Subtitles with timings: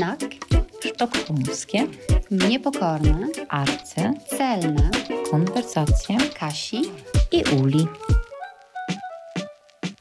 [0.00, 0.20] Znak.
[0.84, 1.86] Sztokholmskie.
[2.30, 3.28] Niepokorne.
[3.48, 4.12] Arce.
[4.38, 4.90] Celne.
[5.30, 6.16] Konwersacje.
[6.38, 6.82] Kasi.
[7.32, 7.86] I Uli.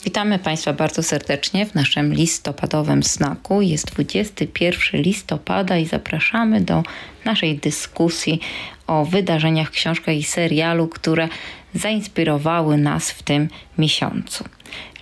[0.03, 3.61] Witamy Państwa bardzo serdecznie w naszym listopadowym snaku.
[3.61, 6.83] Jest 21 listopada i zapraszamy do
[7.25, 8.39] naszej dyskusji
[8.87, 11.27] o wydarzeniach, książkach i serialu, które
[11.73, 14.43] zainspirowały nas w tym miesiącu.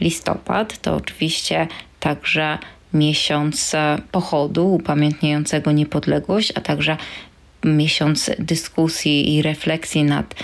[0.01, 1.67] Listopad to oczywiście
[1.99, 2.57] także
[2.97, 3.75] miesiąc
[4.11, 6.97] pochodu upamiętniającego niepodległość, a także
[7.65, 10.35] miesiąc dyskusji i refleksji nad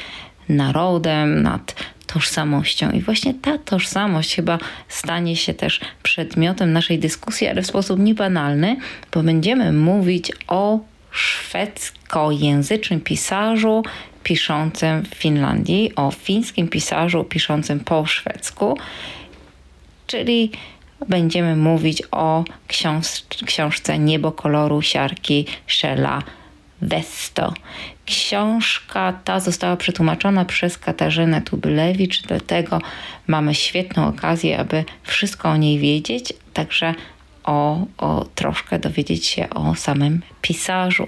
[0.50, 1.76] narodem, nad
[2.08, 2.92] tożsamością.
[2.92, 8.78] I właśnie ta tożsamość chyba stanie się też przedmiotem naszej dyskusji, ale w sposób niebanalny,
[9.14, 10.80] bo będziemy mówić o
[11.12, 13.84] szwedzkojęzycznym pisarzu
[14.24, 18.78] piszącym w Finlandii, o fińskim pisarzu piszącym po szwedzku,
[20.08, 20.52] czyli
[21.10, 23.08] będziemy mówić o książ
[23.46, 26.22] książce Niebo koloru siarki Shella
[26.82, 27.54] Westo.
[28.06, 32.82] Książka ta została przetłumaczona przez Katarzynę Tubylewicz, dlatego
[33.28, 36.96] mamy świetną okazję, aby wszystko o niej wiedzieć, także
[37.44, 41.08] o, o troszkę dowiedzieć się o samym pisarzu.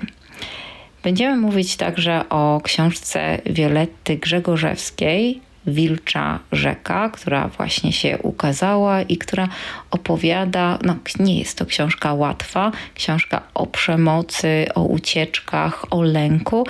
[1.04, 9.48] Będziemy mówić także o książce Violetty Grzegorzewskiej, Wilcza Rzeka, która właśnie się ukazała i która
[9.92, 16.68] opowiada, no nie jest to książka łatwa, książka o przemocy, o ucieczkach, o lęku,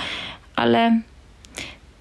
[0.55, 1.01] ale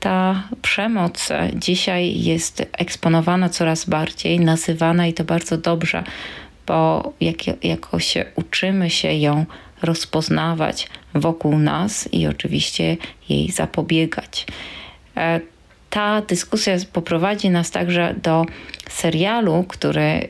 [0.00, 6.04] ta przemoc dzisiaj jest eksponowana coraz bardziej, nazywana i to bardzo dobrze,
[6.66, 7.36] bo jak,
[7.98, 9.46] się uczymy się ją
[9.82, 12.96] rozpoznawać wokół nas i oczywiście
[13.28, 14.46] jej zapobiegać.
[15.94, 18.46] Ta dyskusja poprowadzi nas także do
[18.88, 20.28] serialu, który y,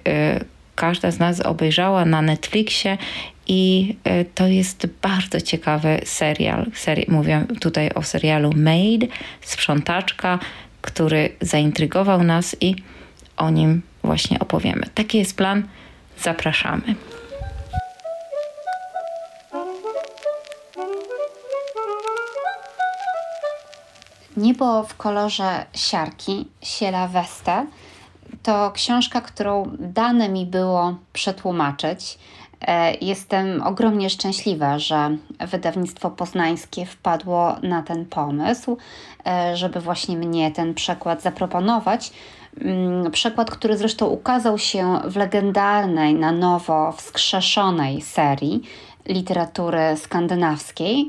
[0.74, 2.98] każda z nas obejrzała na Netflixie
[3.46, 6.66] i y, to jest bardzo ciekawy serial.
[6.74, 9.06] Seri mówię tutaj o serialu Made,
[9.40, 10.38] sprzątaczka,
[10.82, 12.76] który zaintrygował nas i
[13.36, 14.86] o nim właśnie opowiemy.
[14.94, 15.62] Taki jest plan.
[16.18, 16.94] Zapraszamy.
[24.36, 27.66] Niebo w kolorze siarki Siela Weste
[28.42, 32.18] to książka, którą dane mi było przetłumaczyć.
[32.60, 38.76] E, jestem ogromnie szczęśliwa, że wydawnictwo poznańskie wpadło na ten pomysł,
[39.26, 42.12] e, żeby właśnie mnie ten przekład zaproponować.
[42.60, 48.62] Mm, przekład, który zresztą ukazał się w legendarnej, na nowo wskrzeszonej serii
[49.06, 51.08] literatury skandynawskiej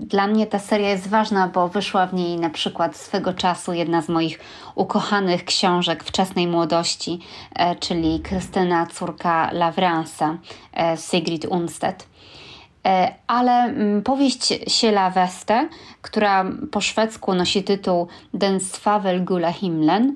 [0.00, 4.02] dla mnie ta seria jest ważna, bo wyszła w niej na przykład swego czasu jedna
[4.02, 4.40] z moich
[4.74, 7.20] ukochanych książek wczesnej młodości,
[7.54, 10.36] e, czyli Krystyna, córka Lawrensa,
[10.74, 12.06] e, Sigrid Unstedt.
[12.86, 15.68] E, ale mm, powieść Siela Weste,
[16.02, 20.14] która po szwedzku nosi tytuł Den Swavel Gula Himlen,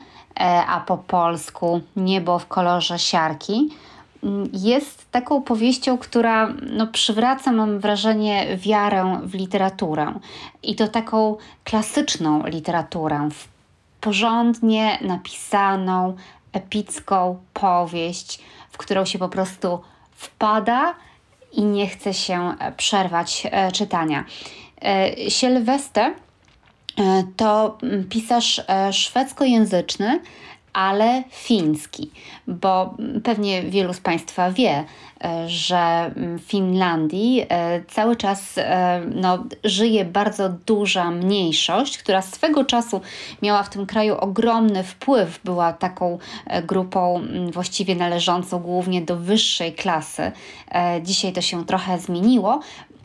[0.69, 3.71] a po polsku Niebo w kolorze siarki,
[4.53, 10.15] jest taką powieścią, która no, przywraca, mam wrażenie, wiarę w literaturę.
[10.63, 13.49] I to taką klasyczną literaturę, w
[14.01, 16.17] porządnie napisaną,
[16.53, 19.81] epicką powieść, w którą się po prostu
[20.15, 20.95] wpada
[21.53, 24.25] i nie chce się przerwać e, czytania.
[24.81, 26.13] E, Sylwester
[26.99, 27.79] e, to
[28.11, 28.61] pisarz
[28.93, 30.21] szwedzkojęzyczny,
[30.75, 32.11] ale fiński,
[32.47, 34.85] bo pewnie wielu z Państwa wie,
[35.25, 42.65] e, że w Finlandii e, cały czas e, no, żyje bardzo duża mniejszość, która swego
[42.65, 43.01] czasu
[43.43, 46.19] miała w tym kraju ogromny wpływ, była taką
[46.65, 50.33] grupą właściwie należącą głównie do wyższej klasy.
[51.03, 52.61] Dzisiaj to się trochę zmieniło,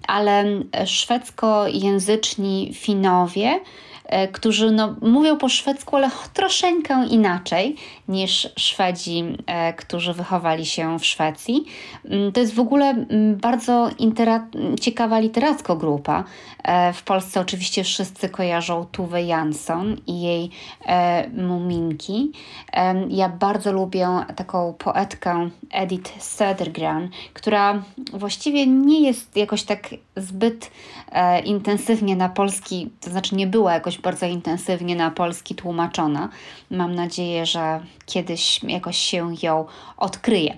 [0.08, 0.46] ale
[0.86, 3.60] szwedzkojęzyczni Finowie,
[4.32, 7.76] którzy no, mówią po szwedzku, ale troszeczkę inaczej
[8.10, 11.66] niż Szwedzi, e, którzy wychowali się w Szwecji.
[12.06, 13.90] Mm, to jest w ogóle mm, bardzo
[14.82, 16.24] ciekawa literacka grupa.
[16.64, 20.50] E, w Polsce oczywiście wszyscy kojarzą Tuve Jansson i jej
[21.34, 22.32] Muminki.
[23.10, 27.84] Ja bardzo lubię taką poetkę Edith Södergran, która
[28.14, 30.72] właściwie nie jest jakoś tak zbyt
[31.46, 36.30] intensywnie na polski, to znaczy nie była jakoś bardzo intensywnie na polski tłumaczona.
[36.72, 39.66] Mam nadzieję, że kiedyś jakoś się ją
[39.98, 40.58] odkryje.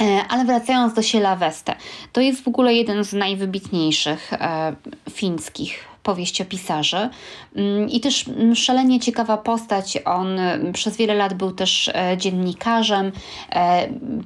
[0.00, 1.76] E, ale wracając do Siela Weste,
[2.12, 4.76] to jest w ogóle jeden z najwybitniejszych e,
[5.10, 7.08] fińskich powieść o pisarzy.
[7.56, 9.98] Mm, I też mm, szalenie ciekawa postać.
[10.04, 10.38] On
[10.72, 13.12] przez wiele lat był też dziennikarzem,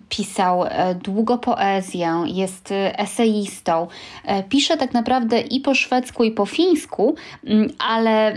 [0.08, 0.64] pisał
[1.02, 3.86] długo poezję, jest eseistą.
[4.48, 7.14] Pisze tak naprawdę i po szwedzku, i po fińsku,
[7.78, 8.34] ale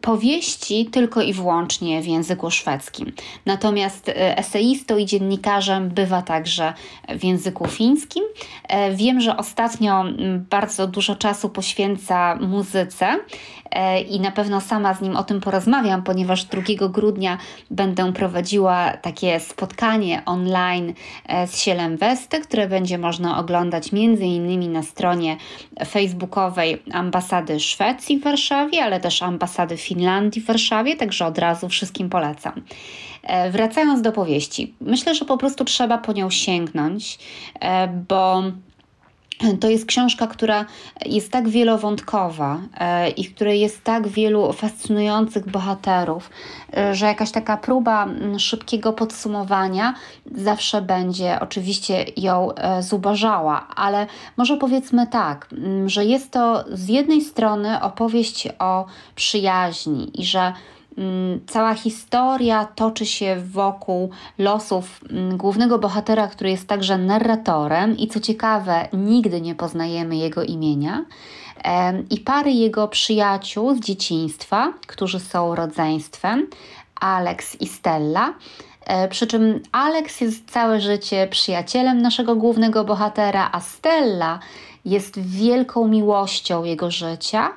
[0.00, 3.12] powieści tylko i wyłącznie w języku szwedzkim.
[3.46, 6.72] Natomiast e, eseistą i dziennikarzem bywa także
[7.08, 8.24] w języku fińskim.
[8.68, 10.04] E, wiem, że ostatnio
[10.50, 13.18] bardzo dużo czasu poświęca muzyce
[14.08, 17.38] i na pewno sama z nim o tym porozmawiam, ponieważ 2 grudnia
[17.70, 20.94] będę prowadziła takie spotkanie online
[21.46, 25.36] z Sielem Westy, które będzie można oglądać między innymi na stronie
[25.86, 32.08] facebookowej ambasady Szwecji w Warszawie, ale też ambasady Finlandii w Warszawie, także od razu wszystkim
[32.08, 32.62] polecam.
[33.22, 37.18] E, wracając do powieści, myślę, że po prostu trzeba po nią sięgnąć,
[37.60, 38.42] e, bo
[39.60, 40.64] to jest książka, która
[41.06, 46.30] jest tak wielowątkowa e, i w której jest tak wielu fascynujących bohaterów,
[46.92, 48.08] że jakaś taka próba
[48.38, 49.94] szybkiego podsumowania
[50.34, 52.48] zawsze będzie oczywiście ją
[52.80, 55.48] zubażała, ale może powiedzmy tak,
[55.86, 60.73] że jest to z jednej strony opowieść o przyjaźni i że Mm,
[61.46, 68.20] cała historia toczy się wokół losów mm, głównego bohatera, który jest także narratorem i co
[68.20, 71.04] ciekawe, nigdy nie poznajemy jego imienia.
[72.10, 76.46] I pary jego przyjaciół z dzieciństwa, którzy są rodzeństwem,
[77.00, 78.34] Alex i Stella.
[78.86, 84.38] E, przy czym Alex jest całe życie przyjacielem naszego głównego bohatera, a Stella
[84.84, 87.50] jest wielką miłością jego życia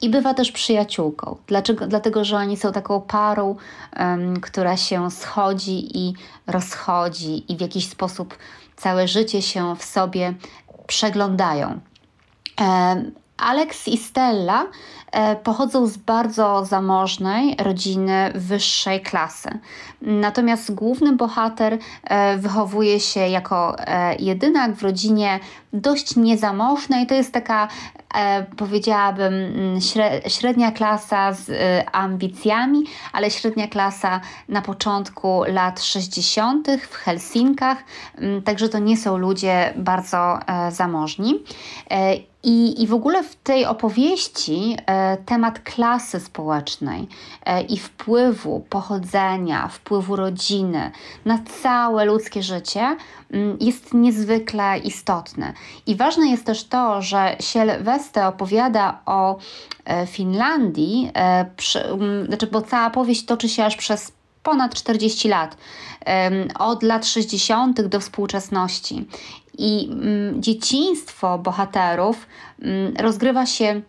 [0.00, 1.36] i bywa też przyjaciółką.
[1.46, 1.86] Dlaczego?
[1.86, 3.56] Dlatego, że oni są taką parą,
[3.98, 6.14] um, która się schodzi i
[6.46, 8.38] rozchodzi i w jakiś sposób
[8.76, 10.34] całe życie się w sobie
[10.86, 11.80] przeglądają.
[13.36, 14.66] Alex i Stella
[15.12, 19.48] e, pochodzą z bardzo zamożnej rodziny wyższej klasy.
[20.04, 25.40] Natomiast główny bohater e, wychowuje się jako e, jedynak w rodzinie
[25.72, 27.06] dość niezamożnej.
[27.06, 27.68] To jest taka,
[28.56, 29.80] powiedziałabym, mm,
[30.28, 31.50] średnia klasa z
[31.92, 36.68] ambicjami, ale średnia klasa na początku lat 60.
[36.90, 37.84] w Helsinkach.
[38.18, 40.38] Mm, także to nie są ludzie bardzo
[40.70, 41.44] zamożni.
[42.44, 47.08] I, I w ogóle w tej opowieści e, temat klasy społecznej
[47.46, 50.90] e, i wpływu pochodzenia, wpływu rodziny
[51.24, 52.96] na całe ludzkie życie
[53.30, 55.52] mm, jest niezwykle istotny.
[55.86, 59.38] I ważne jest też to, że Siel Weste opowiada o
[59.84, 61.46] e, Finlandii, e,
[61.90, 64.12] mm, znaczy, bo cała powieść toczy się aż przez
[64.42, 65.56] ponad 40 lat,
[66.58, 67.82] od lat 60.
[67.82, 69.06] do współczesności.
[69.58, 72.26] I mm, dzieciństwo bohaterów
[72.98, 73.82] rozgrywa się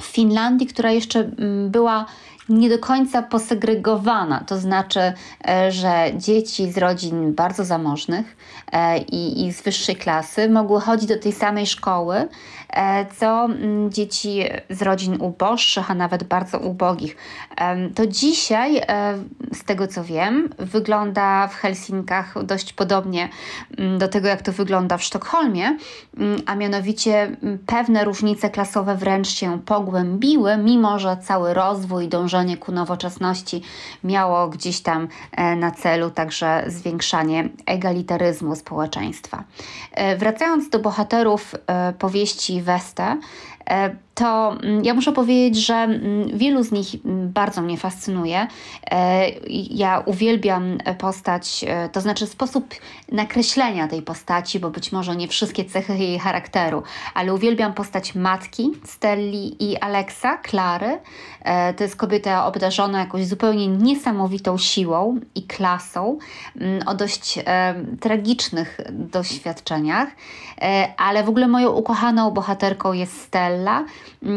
[0.00, 1.30] w Finlandii, która jeszcze
[1.68, 2.06] była
[2.50, 5.00] nie do końca posegregowana, to znaczy,
[5.48, 8.36] e, że dzieci z rodzin bardzo zamożnych
[8.72, 12.28] e, i, i z wyższej klasy mogły chodzić do tej samej szkoły,
[13.18, 17.16] co mm, dzieci z rodzin uboższych, a nawet bardzo ubogich.
[17.94, 18.80] To dzisiaj,
[19.52, 23.28] z tego co wiem, wygląda w Helsinkach dość podobnie
[23.78, 25.76] mm, do tego, jak to wygląda w Sztokholmie,
[26.16, 27.36] mm, a mianowicie
[27.66, 33.62] pewne różnice klasowe wręcz się pogłębiły, mimo że cały rozwój, dążenie ku nowoczesności
[34.04, 39.44] miało gdzieś tam e, na celu także zwiększanie egalitaryzmu społeczeństwa.
[39.92, 43.18] E, wracając do bohaterów e, powieści Weste,
[44.20, 48.46] to mm, ja muszę powiedzieć, że mm, wielu z nich mm, bardzo mnie fascynuje.
[49.70, 52.74] Ja uwielbiam postać, to znaczy sposób
[53.12, 56.82] nakreślenia tej postaci, bo być może nie wszystkie cechy jej charakteru,
[57.14, 60.98] ale uwielbiam postać matki Stelli i Alexa, Klary.
[61.76, 66.18] To jest kobieta obdarzona jakąś zupełnie niesamowitą siłą i klasą,
[66.86, 67.38] o dość
[68.00, 70.08] tragicznych doświadczeniach,
[70.96, 73.84] ale w ogóle moją ukochaną bohaterką jest Stella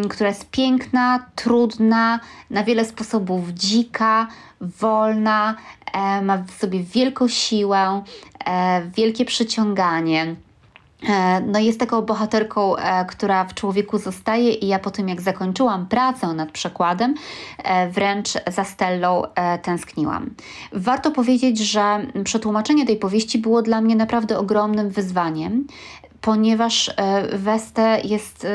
[0.10, 4.28] która jest piękna, trudna, na wiele sposobów dzika,
[4.62, 5.56] wolna,
[5.94, 8.04] e, ma w sobie wielką siłę,
[8.46, 10.36] e, wielkie przyciąganie.
[11.10, 12.76] E, no jest taką bohaterką,
[13.08, 17.16] która w człowieku zostaje i ja po tym jak zakończyłam pracę nad przekładem,
[17.92, 19.24] wręcz za Stellą
[19.62, 20.30] tęskniłam.
[20.72, 25.68] Warto powiedzieć, że przetłumaczenie tej powieści było dla mnie naprawdę ogromnym wyzwaniem,
[26.22, 26.92] ponieważ
[27.34, 28.48] Weste jest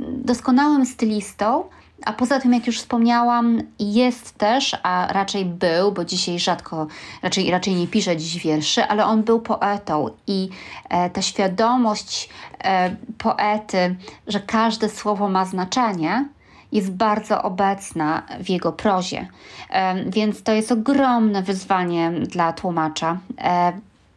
[0.00, 1.64] doskonałym stylistą,
[2.04, 6.86] A poza tym, jak już wspomniałam, jest też, a raczej był, bo dzisiaj rzadko,
[7.22, 10.48] raczej, raczej nie pisze dziś wierszy, ale on był poetą i
[10.88, 12.28] e, ta świadomość
[12.64, 16.28] e, poety, że każde słowo ma znaczenie,
[16.72, 19.28] jest bardzo obecna w jego prozie.
[19.70, 23.18] E, więc to jest ogromne wyzwanie dla tłumacza.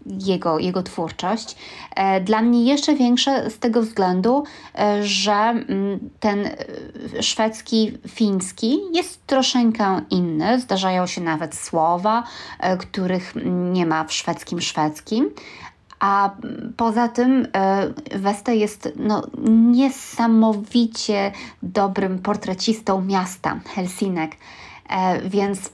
[0.09, 1.55] Jego, jego twórczość.
[1.95, 4.43] E, dla mnie jeszcze większe z tego względu,
[4.75, 10.59] e, że mm, ten e, szwedzki, fiński jest troszeczkę inny.
[10.59, 12.23] Zdarzają się nawet słowa,
[12.79, 13.33] których
[13.71, 15.29] nie ma w szwedzkim szwedzkim.
[15.99, 16.35] A
[16.77, 17.47] poza tym
[18.15, 19.23] Westa jest no,
[19.71, 21.31] niesamowicie
[21.63, 24.31] dobrym portrecistą miasta Helsinek,
[25.23, 25.69] więc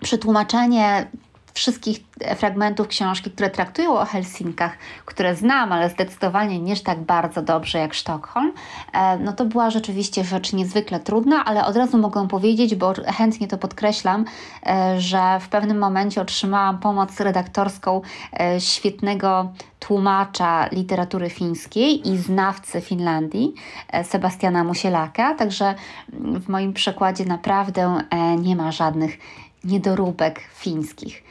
[0.00, 1.06] przetłumaczenie
[1.54, 2.00] wszystkich
[2.36, 4.72] fragmentów książki, które traktują o Helsinkach,
[5.04, 8.52] które znam, ale zdecydowanie nie tak bardzo dobrze jak Sztokholm,
[8.92, 13.48] e, no to była rzeczywiście rzecz niezwykle trudna, ale od razu mogę powiedzieć, bo chętnie
[13.48, 14.24] to podkreślam,
[14.66, 18.00] e, że w pewnym momencie otrzymałam pomoc redaktorską
[18.40, 23.54] e, świetnego tłumacza literatury fińskiej i znawcy Finlandii,
[24.02, 25.74] Sebastiana Musielaka, także
[26.12, 28.02] w moim przekładzie naprawdę
[28.38, 29.18] nie ma żadnych
[29.64, 31.22] niedoróbek fińskich.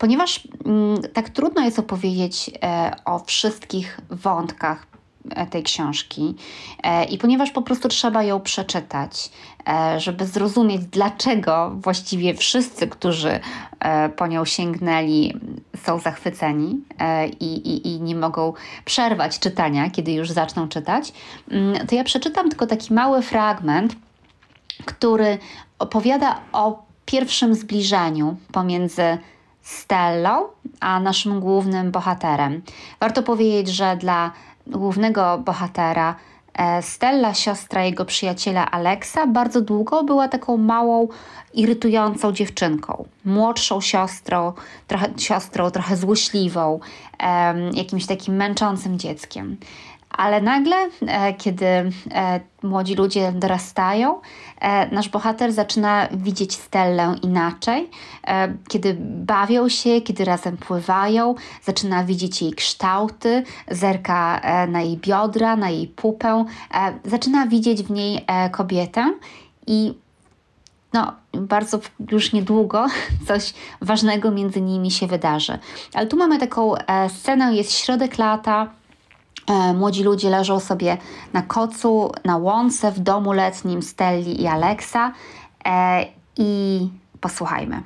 [0.00, 4.86] Ponieważ mm, tak trudno jest opowiedzieć e, o wszystkich wątkach
[5.30, 6.34] e, tej książki
[6.82, 9.30] e, i ponieważ po prostu trzeba ją przeczytać,
[9.96, 13.40] żeby zrozumieć, dlaczego właściwie wszyscy, którzy
[14.16, 15.34] po nią sięgnęli,
[15.84, 16.80] są zachwyceni
[17.40, 18.52] i, i, i nie mogą
[18.84, 21.12] przerwać czytania, kiedy już zaczną czytać,
[21.50, 23.96] mm, to ja przeczytam tylko taki mały fragment,
[24.84, 25.38] który
[25.78, 29.18] opowiada o pierwszym zbliżeniu pomiędzy
[29.62, 30.44] Stellą
[30.80, 32.62] a naszym głównym bohaterem.
[33.00, 34.32] Warto powiedzieć, że dla
[34.66, 36.14] głównego bohatera
[36.54, 41.08] e, Stella, siostra jego przyjaciela Alexa, bardzo długo była taką małą,
[41.54, 43.04] irytującą dziewczynką.
[43.24, 44.52] Młodszą siostrą,
[44.86, 46.80] trochę, siostrą, trochę złośliwą,
[47.72, 49.56] jakimś takim męczącym dzieckiem.
[50.20, 51.90] Ale nagle, e, kiedy e,
[52.62, 54.20] młodzi ludzie dorastają,
[54.60, 57.90] e, nasz bohater zaczyna widzieć Stellę inaczej.
[58.68, 65.70] Kiedy bawią się, kiedy razem pływają, zaczyna widzieć jej kształty, zerka na jej biodra, na
[65.70, 66.44] jej pupę,
[67.04, 69.14] zaczyna widzieć w niej kobietę
[69.66, 69.94] i
[70.92, 72.86] no, bardzo już niedługo
[73.28, 75.58] coś ważnego między nimi się wydarzy.
[75.94, 76.74] Ale tu mamy taką
[77.08, 78.79] scenę, jest środek lata,
[79.74, 80.98] młodzi ludzie leżą sobie
[81.32, 85.12] na kocu, na łące w domu letnim Stelli i Alexa
[85.64, 86.88] e, i
[87.20, 87.82] posłuchajmy.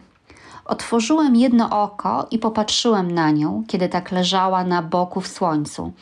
[0.65, 5.93] Otworzyłem jedno oko i popatrzyłem na nią, kiedy tak leżała na boku w słońcu.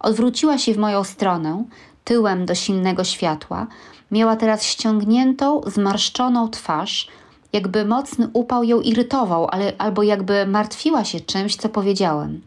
[0.00, 1.64] Odwróciła się w moją stronę,
[2.04, 3.66] tyłem do silnego światła.
[4.10, 7.08] Miała teraz ściągniętą, zmarszczoną twarz,
[7.52, 12.40] jakby mocny upał ją irytował, ale, albo jakby martwiła się czymś, co powiedziałem.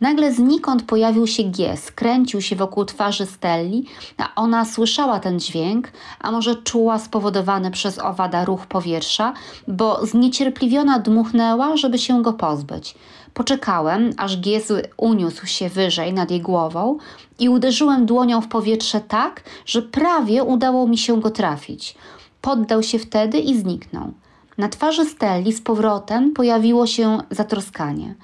[0.00, 3.86] Nagle znikąd pojawił się gies, kręcił się wokół twarzy Stelli,
[4.18, 9.32] a ona słyszała ten dźwięk, a może czuła spowodowany przez owada ruch powietrza,
[9.68, 12.94] bo zniecierpliwiona dmuchnęła, żeby się go pozbyć.
[13.34, 16.98] Poczekałem, aż gies uniósł się wyżej nad jej głową
[17.38, 21.94] i uderzyłem dłonią w powietrze tak, że prawie udało mi się go trafić.
[22.40, 24.12] Poddał się wtedy i zniknął.
[24.58, 28.14] Na twarzy Stelli z powrotem pojawiło się zatroskanie.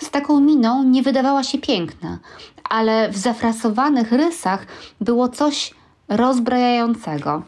[0.00, 2.18] Z taką miną nie wydawała się piękna,
[2.64, 4.66] ale w zafrasowanych rysach
[5.00, 5.74] było coś
[6.08, 7.42] rozbrajającego.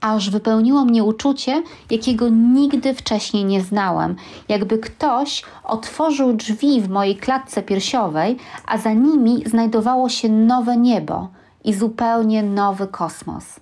[0.00, 4.16] Aż wypełniło mnie uczucie, jakiego nigdy wcześniej nie znałam,
[4.48, 11.28] jakby ktoś otworzył drzwi w mojej klatce piersiowej, a za nimi znajdowało się nowe niebo
[11.64, 13.60] i zupełnie nowy kosmos.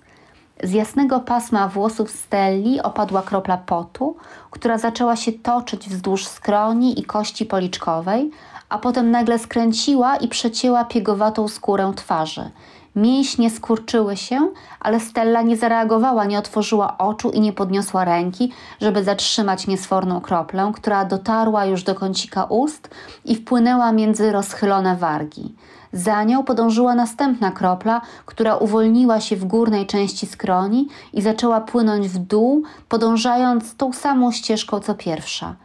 [0.63, 4.15] Z jasnego pasma włosów Stelli opadła kropla potu,
[4.51, 8.31] która zaczęła się toczyć wzdłuż skroni i kości policzkowej,
[8.69, 12.51] a potem nagle skręciła i przecięła piegowatą skórę twarzy.
[12.95, 19.03] Mięśnie skurczyły się, ale Stella nie zareagowała, nie otworzyła oczu i nie podniosła ręki, żeby
[19.03, 22.89] zatrzymać niesforną kroplę, która dotarła już do kącika ust
[23.25, 25.55] i wpłynęła między rozchylone wargi.
[25.95, 32.07] Za nią podążyła następna kropla, która uwolniła się w górnej części skroni i zaczęła płynąć
[32.07, 35.55] w dół, podążając tą samą ścieżką co pierwsza.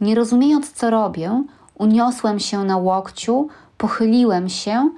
[0.00, 1.42] Nie rozumiejąc, co robię,
[1.74, 4.90] uniosłem się na łokciu, pochyliłem się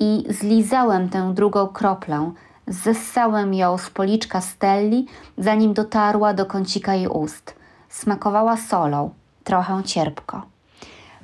[0.00, 2.32] i zlizałem tę drugą kroplę.
[2.66, 5.06] Zessałem ją z policzka Stelli,
[5.38, 7.54] zanim dotarła do kącika jej ust.
[7.88, 9.10] Smakowała solą,
[9.44, 10.53] trochę cierpko.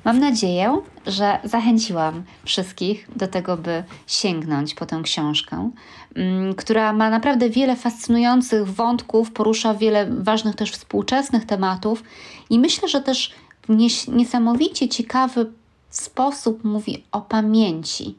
[0.05, 5.71] Mam nadzieję, że zachęciłam wszystkich do tego, by sięgnąć po tę książkę,
[6.15, 12.03] mm, która ma naprawdę wiele fascynujących wątków, porusza wiele ważnych też współczesnych tematów
[12.49, 13.31] i myślę, że też
[13.69, 13.75] w
[14.07, 15.51] niesamowicie ciekawy
[15.89, 18.15] sposób mówi o pamięci,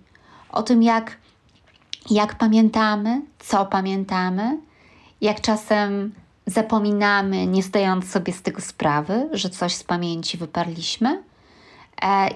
[0.52, 1.16] o tym, jak,
[2.10, 4.58] jak pamiętamy, co pamiętamy,
[5.20, 6.12] jak czasem
[6.46, 11.22] zapominamy, nie zdając sobie z tego sprawy, że coś z pamięci wyparliśmy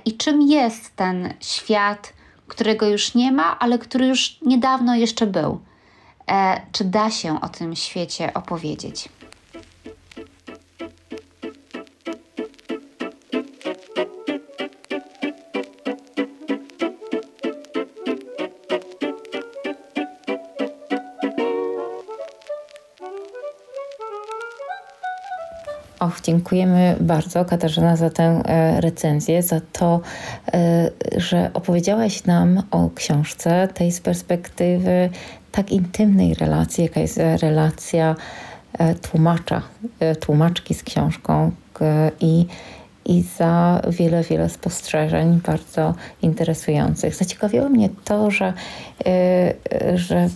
[0.05, 2.13] i czym jest ten świat,
[2.47, 5.61] którego już nie ma, ale który już niedawno jeszcze był.
[6.31, 9.09] E, czy da się o tym świecie opowiedzieć?
[26.07, 30.01] Och, dziękujemy bardzo Katarzyna za tę e, recenzję, za to,
[30.53, 35.11] e, że opowiedziałaś nam o książce tej z perspektywy
[35.53, 38.17] tak intymnej relacji, jaka jest relacja
[38.79, 39.63] e, tłumacza,
[40.21, 41.51] tłumaczki z książką
[42.21, 42.47] i,
[43.05, 47.15] i za wiele, wiele spostrzeżeń bardzo interesujących.
[47.15, 48.53] Zaciekawiło mnie to, że,
[49.95, 50.29] że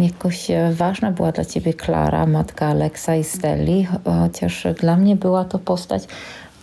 [0.00, 5.44] jakoś e, ważna była dla ciebie Klara, matka Aleksa i Stelli, chociaż dla mnie była
[5.44, 6.08] to postać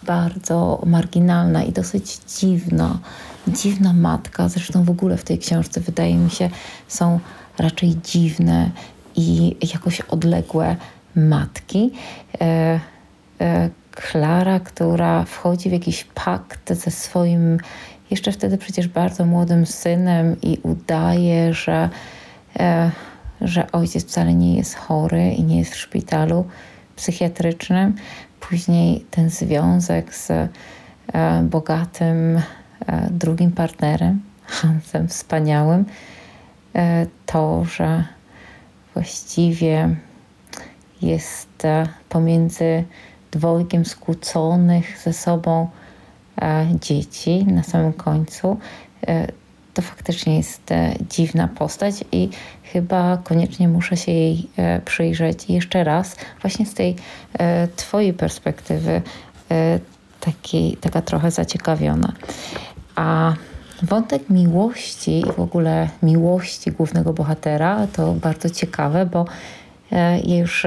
[0.03, 2.99] bardzo marginalna i dosyć dziwna.
[3.47, 6.49] Dziwna matka, zresztą w ogóle w tej książce wydaje mi się
[6.87, 7.19] są
[7.59, 8.69] raczej dziwne
[9.15, 10.75] i jakoś odległe
[11.15, 11.91] matki.
[12.41, 12.79] E,
[13.41, 17.57] e, Klara, która wchodzi w jakiś pakt ze swoim
[18.11, 21.89] jeszcze wtedy przecież bardzo młodym synem i udaje, że
[23.41, 26.45] że ojciec wcale nie jest chory i nie jest w szpitalu
[26.95, 27.95] psychiatrycznym.
[28.39, 30.49] Później ten związek z e,
[31.43, 32.41] bogatym e,
[33.11, 35.85] drugim partnerem, Hansem wspaniałym,
[37.25, 38.03] to, że
[38.93, 39.95] właściwie
[41.01, 41.63] jest
[42.09, 42.83] pomiędzy
[43.31, 45.69] dwojgiem skłóconych ze sobą
[46.81, 48.57] dzieci na samym końcu
[49.75, 52.29] to faktycznie jest e, dziwna postać i
[52.63, 56.95] chyba koniecznie muszę się jej e, przyjrzeć jeszcze raz, właśnie z tej
[57.39, 59.01] e, Twojej perspektywy,
[60.19, 62.13] takiej, taka trochę zaciekawiona.
[62.95, 63.33] A
[63.81, 69.25] wątek miłości i w ogóle miłości głównego bohatera to bardzo ciekawe, bo
[70.27, 70.65] już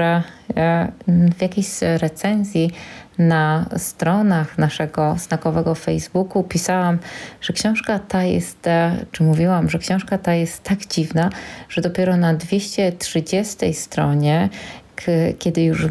[1.37, 2.71] w jakiejś recenzji
[3.19, 6.97] na stronach naszego znakowego Facebooku pisałam,
[7.41, 11.29] że książka ta jest, e, czy mówiłam, że książka ta jest tak dziwna,
[11.69, 14.49] że dopiero na 230 stronie
[15.39, 15.87] kiedy już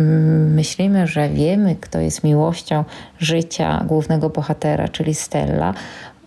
[0.51, 2.85] myślimy, że wiemy, kto jest miłością
[3.19, 5.75] życia głównego bohatera, czyli Stella,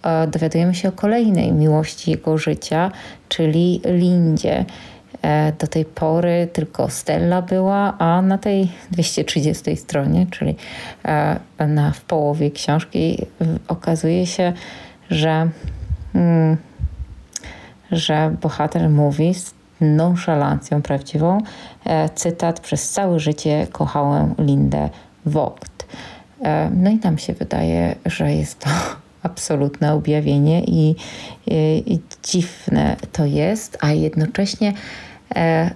[0.04, 2.92] e, dowiadujemy się o kolejnej miłości jego życia,
[3.30, 4.66] czyli Lindzie.
[5.21, 10.55] E, do tej pory tylko Stella była, a na tej 230 stronie, czyli
[11.05, 13.25] e, na, w połowie książki,
[13.67, 14.53] okazuje się,
[15.10, 15.49] że,
[16.15, 16.57] mm,
[17.91, 21.38] że bohater mówi z nonszalancją prawdziwą,
[21.86, 24.89] e, cytat, przez całe życie kochałem Lindę
[25.25, 25.86] Vogt.
[26.71, 28.69] No i nam się wydaje, że jest to
[29.23, 30.95] absolutne objawienie i,
[31.47, 34.73] i, i dziwne to jest, a jednocześnie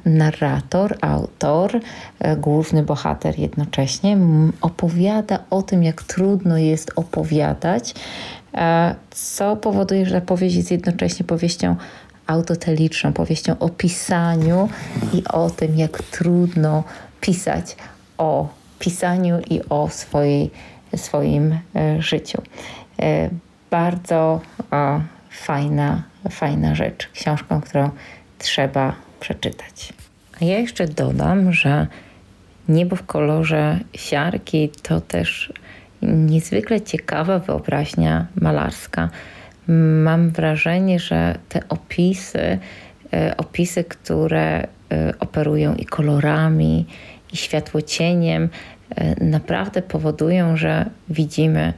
[0.06, 1.80] narrator, autor,
[2.20, 4.18] e, główny bohater jednocześnie
[4.62, 7.94] opowiada o tym, jak trudno jest opowiadać,
[8.54, 11.76] e, co powoduje, że powieść jest jednocześnie powieścią
[12.28, 14.70] autoteliczną, powieścią o pisaniu
[15.14, 16.84] i o tym, jak trudno
[17.22, 17.76] pisać
[18.18, 18.48] o
[18.80, 20.52] pisaniu i o swojej,
[20.96, 21.60] swoim
[22.00, 22.42] życiu.
[23.72, 24.42] Bardzo
[25.30, 27.90] fajna, fajna rzecz, książką, którą
[28.38, 29.94] trzeba przeczytać.
[30.42, 31.88] A ja jeszcze dodam, że
[32.70, 35.54] niebo w kolorze siarki to też
[36.02, 39.10] niezwykle ciekawa wyobraźnia malarska.
[40.04, 42.60] Mam wrażenie, że te opisy,
[43.14, 44.68] e, opisy, które e,
[45.20, 46.86] operują i kolorami,
[47.34, 48.50] i światłocieniem,
[48.96, 51.74] e, naprawdę powodują, że widzimy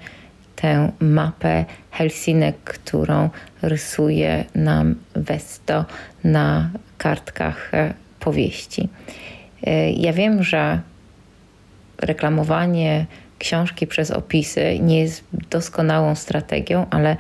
[0.56, 3.30] tę mapę Helsinek, którą
[3.62, 5.86] rysuje nam Westo
[6.24, 8.90] na kartkach e, powieści.
[9.64, 10.82] E, ja wiem, że
[12.02, 13.06] reklamowanie
[13.40, 17.18] książki przez opisy nie jest doskonałą strategią, ale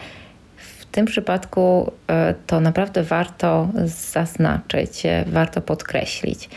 [0.57, 6.49] w tym przypadku e, to naprawdę warto zaznaczyć, warto podkreślić.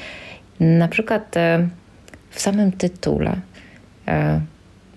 [0.61, 1.35] Na przykład
[2.31, 3.37] w samym tytule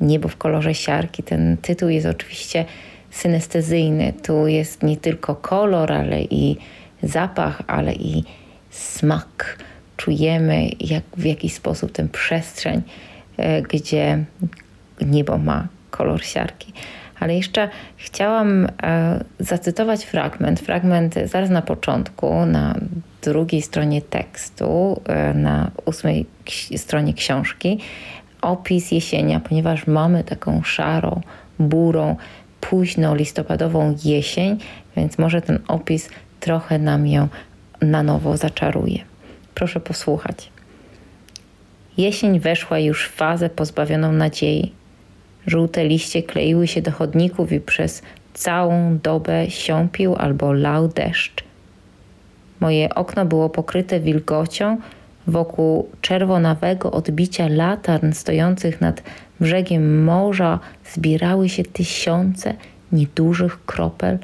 [0.02, 1.24] Niebo w kolorze siarki.
[1.24, 2.66] Ten tytuł jest oczywiście
[3.12, 4.14] synestezyjny.
[4.24, 6.58] Tu jest nie tylko kolor, ale i
[7.04, 8.24] zapach, ale i
[8.70, 9.58] smak.
[9.98, 12.82] Czujemy jak, w jaki sposób tę przestrzeń,
[13.38, 14.24] e, gdzie
[15.02, 16.74] niebo ma kolor siarki.
[17.20, 22.76] Ale jeszcze chciałam e, zacytować fragment, fragment zaraz na początku, na
[23.22, 26.26] drugiej stronie tekstu, e, na ósmej
[26.78, 27.80] stronie książki,
[28.42, 31.22] opis jesienia, ponieważ mamy taką szarą,
[31.60, 32.16] burą,
[32.62, 34.58] późno listopadową jesień,
[34.98, 36.10] więc może ten opis
[36.44, 37.28] trochę nam ją
[37.82, 39.00] na nowo zaczaruje.
[39.56, 40.50] Proszę posłuchać.
[41.98, 44.72] Jesień weszła już w fazę pozbawioną nadziei.
[45.48, 48.02] Żółte liście kleiły się do chodników i przez
[48.34, 51.44] całą dobę siąpił albo lał deszcz.
[52.60, 54.78] Moje okno było pokryte wilgocią,
[55.28, 59.04] wokół czerwonawego odbicia latarn stojących nad
[59.40, 60.60] brzegiem morza
[60.94, 62.54] zbierały się tysiące
[62.92, 64.18] niedużych kropel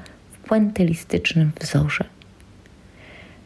[0.50, 2.06] w puentylistycznym wzorze.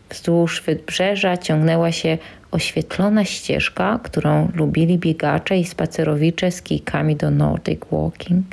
[0.10, 2.18] Wzdłuż wybrzeża ciągnęła się
[2.52, 8.46] oświetlona ścieżka, którą lubili biegacze i spacerowicze z kijkami do Nordic Walking.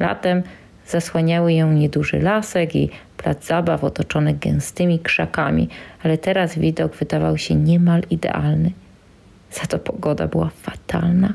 [0.00, 0.42] Latem
[0.86, 5.68] zasłaniały ją nieduży lasek i plac zabaw otoczony gęstymi krzakami,
[6.02, 8.70] ale teraz widok wydawał się niemal idealny.
[9.52, 11.32] Za to pogoda była fatalna,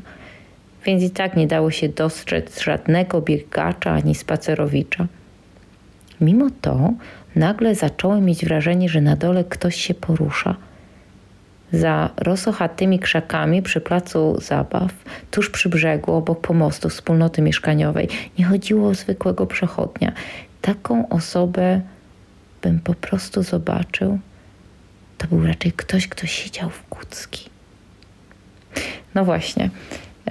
[0.85, 5.07] więc i tak nie dało się dostrzec żadnego biegacza ani spacerowicza.
[6.21, 6.93] Mimo to
[7.35, 10.55] nagle zacząłem mieć wrażenie, że na dole ktoś się porusza.
[11.73, 14.91] Za rosochatymi krzakami przy placu zabaw,
[15.31, 18.07] tuż przy brzegu, obok pomostu wspólnoty mieszkaniowej,
[18.39, 20.11] nie chodziło o zwykłego przechodnia.
[20.61, 21.81] Taką osobę
[22.61, 24.19] bym po prostu zobaczył.
[25.17, 27.49] To był raczej ktoś, kto siedział w kucki.
[29.15, 29.69] No właśnie,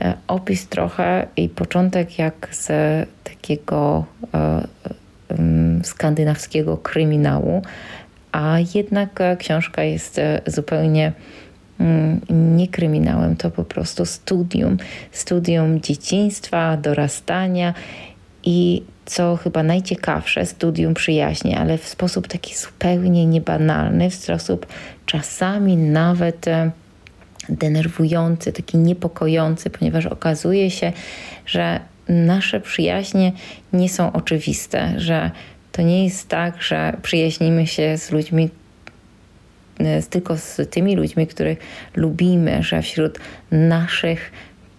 [0.00, 2.68] e, opis trochę i początek jak z
[3.24, 4.68] takiego e,
[5.82, 7.62] skandynawskiego kryminału,
[8.32, 11.12] a jednak e, książka jest e, zupełnie
[11.80, 12.20] mm,
[12.56, 14.76] nie kryminałem, to po prostu studium,
[15.12, 17.74] studium dzieciństwa, dorastania
[18.44, 24.66] i co chyba najciekawsze, studium przyjaźni, ale w sposób taki zupełnie niebanalny, w sposób
[25.06, 26.70] czasami nawet e,
[27.48, 30.92] denerwujący, taki niepokojący, ponieważ okazuje się,
[31.46, 33.32] że nasze przyjaźnie
[33.72, 35.30] nie są oczywiste, że
[35.72, 38.48] to nie jest tak, że przyjaźnimy się z ludźmi,
[39.78, 41.58] e, tylko z tymi ludźmi, których
[41.96, 43.18] lubimy, że wśród
[43.50, 44.32] naszych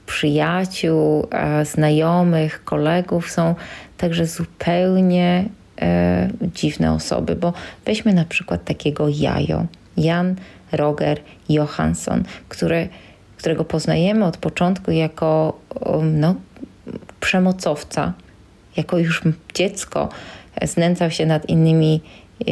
[0.05, 1.27] przyjaciół,
[1.63, 3.55] znajomych, kolegów są
[3.97, 5.45] także zupełnie
[5.81, 7.53] e, dziwne osoby, bo
[7.85, 9.65] weźmy na przykład takiego Jajo,
[9.97, 10.35] Jan
[10.71, 12.89] Roger Johansson, który,
[13.37, 15.59] którego poznajemy od początku jako
[16.03, 16.35] no,
[17.21, 18.13] przemocowca,
[18.77, 19.21] jako już
[19.53, 20.09] dziecko
[20.61, 22.01] znęcał się nad innymi
[22.41, 22.43] e,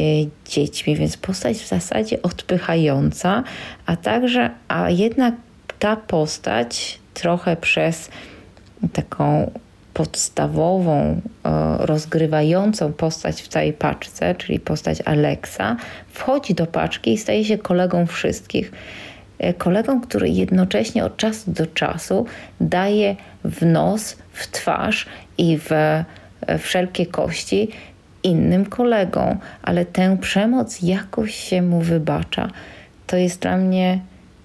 [0.50, 3.42] dziećmi, więc postać w zasadzie odpychająca,
[3.86, 5.34] a także, a jednak
[5.78, 8.10] ta postać trochę przez
[8.92, 9.50] taką
[9.94, 15.76] podstawową, e, rozgrywającą postać w całej paczce, czyli postać Alexa,
[16.12, 18.72] wchodzi do paczki i staje się kolegą wszystkich.
[19.40, 22.26] E, kolegą, który jednocześnie od czasu do czasu
[22.60, 25.06] daje w nos, w twarz
[25.38, 25.70] i w
[26.58, 27.68] wszelkie kości
[28.22, 32.50] innym kolegom, ale tę przemoc jakoś się mu wybacza.
[33.06, 34.00] To jest dla mnie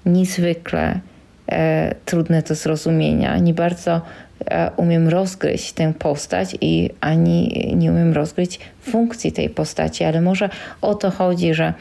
[0.06, 1.00] niezwykle
[1.48, 3.38] e, trudne do zrozumienia.
[3.38, 4.02] Nie bardzo
[4.46, 10.50] e, umiem rozgryźć tę postać i ani nie umiem rozgryźć funkcji tej postaci, ale może
[10.82, 11.74] o to chodzi, że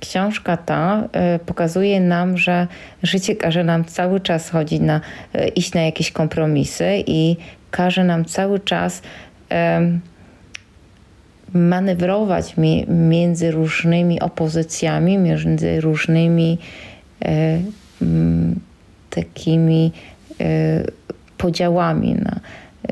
[0.00, 2.66] książka ta e, pokazuje nam, że
[3.02, 5.00] życie każe nam cały czas chodzić na,
[5.34, 7.36] e, iść na jakieś kompromisy i
[7.70, 9.02] każe nam cały czas
[11.54, 16.58] manewrować mi, między różnymi opozycjami, między różnymi
[17.24, 17.58] e,
[19.10, 19.92] takimi
[21.38, 22.40] podziałami na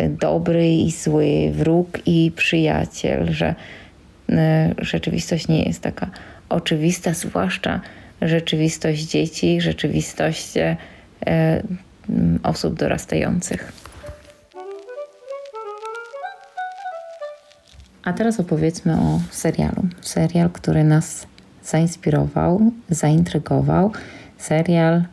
[0.09, 3.55] dobry i zły, wróg i przyjaciel, że
[4.79, 6.11] rzeczywistość nie jest taka
[6.55, 7.81] oczywista, zwłaszcza
[8.23, 10.77] rzeczywistość dzieci, rzeczywistość e,
[12.43, 13.73] osób dorastających.
[18.05, 19.83] A teraz opowiedzmy o serialu.
[20.01, 21.27] Serial, który nas
[21.65, 23.93] zainspirował, zaintrygował.
[24.39, 25.05] Serial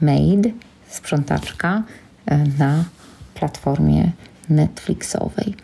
[0.00, 0.50] Made,
[0.88, 1.82] sprzątaczka
[2.26, 2.84] e, na
[3.34, 4.12] platformie
[4.48, 5.54] Netflixowej.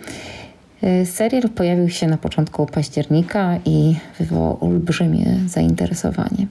[0.86, 6.46] E, serial pojawił się na początku października i wywołał olbrzymie zainteresowanie.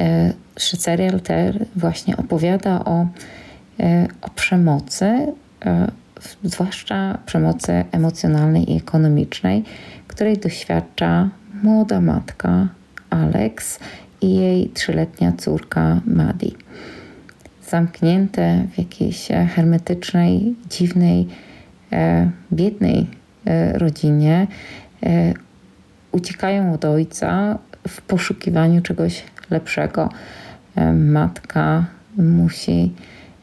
[0.00, 3.06] E, serial ten właśnie opowiada o
[4.22, 5.32] o przemocy,
[6.44, 9.64] zwłaszcza przemocy emocjonalnej i ekonomicznej,
[10.08, 11.28] której doświadcza
[11.62, 12.68] młoda matka
[13.10, 13.78] Alex
[14.20, 16.50] i jej trzyletnia córka Maddie.
[17.68, 21.28] Zamknięte w jakiejś hermetycznej, dziwnej,
[21.92, 23.19] e, biednej
[23.72, 24.46] rodzinie,
[25.02, 25.34] e,
[26.12, 30.08] uciekają od ojca w poszukiwaniu czegoś lepszego.
[30.76, 31.84] E, matka
[32.16, 32.92] musi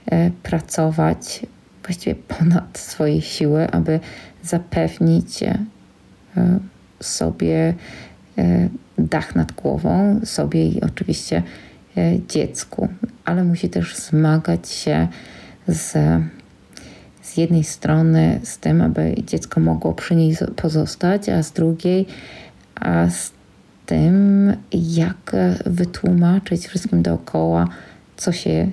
[0.06, 1.46] e, pracować
[1.84, 4.00] właściwie ponad swoje siły, aby
[4.44, 5.58] zapewnić e,
[7.00, 7.74] sobie
[8.98, 11.44] dach nad głową, sobie i oczywiście
[12.28, 12.90] dziecku,
[13.26, 15.08] ale musi też zmagać się
[15.68, 15.98] z,
[17.38, 22.06] z jednej strony z tym, aby dziecko mogło przy niej pozostać, a z drugiej
[22.76, 23.32] a z
[23.86, 27.68] tym, jak wytłumaczyć wszystkim dookoła,
[28.18, 28.72] co się e,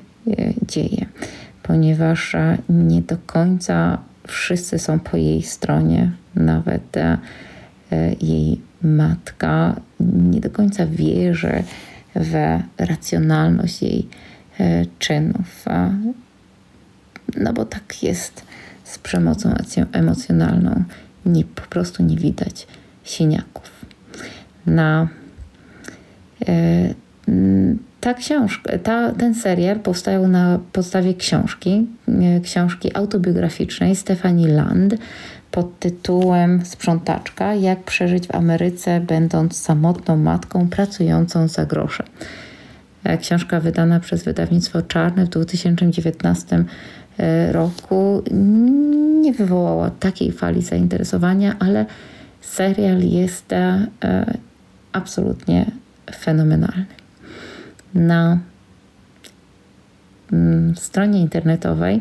[0.66, 1.06] dzieje,
[1.62, 7.18] ponieważ e, nie do końca wszyscy są po jej stronie, nawet e,
[8.20, 11.62] jej matka nie do końca wierzy
[12.14, 14.08] w racjonalność jej
[14.98, 15.64] czynów.
[17.36, 18.42] No bo tak jest
[18.84, 19.54] z przemocą
[19.92, 20.84] emocjonalną.
[21.26, 22.66] Nie, po prostu nie widać
[23.04, 23.70] siniaków
[24.66, 25.08] na
[26.48, 26.94] e,
[28.00, 34.94] ta książka, ta, ten serial powstał na podstawie książki, e, książki autobiograficznej Stephanie Land
[35.50, 42.04] pod tytułem Sprzątaczka: Jak przeżyć w Ameryce, będąc samotną matką pracującą za grosze.
[43.04, 46.64] E, książka wydana przez wydawnictwo Czarne w 2019
[47.52, 48.22] roku
[49.20, 51.86] nie wywołała takiej fali zainteresowania, ale
[52.40, 53.54] serial jest
[54.92, 55.66] absolutnie
[56.12, 56.86] fenomenalny.
[57.94, 58.38] Na
[60.32, 62.00] mm, stronie internetowej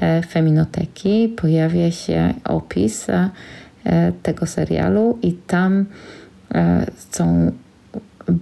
[0.00, 3.30] e, Feminoteki pojawia się opis e,
[4.22, 5.84] tego serialu i tam
[6.54, 7.52] e, są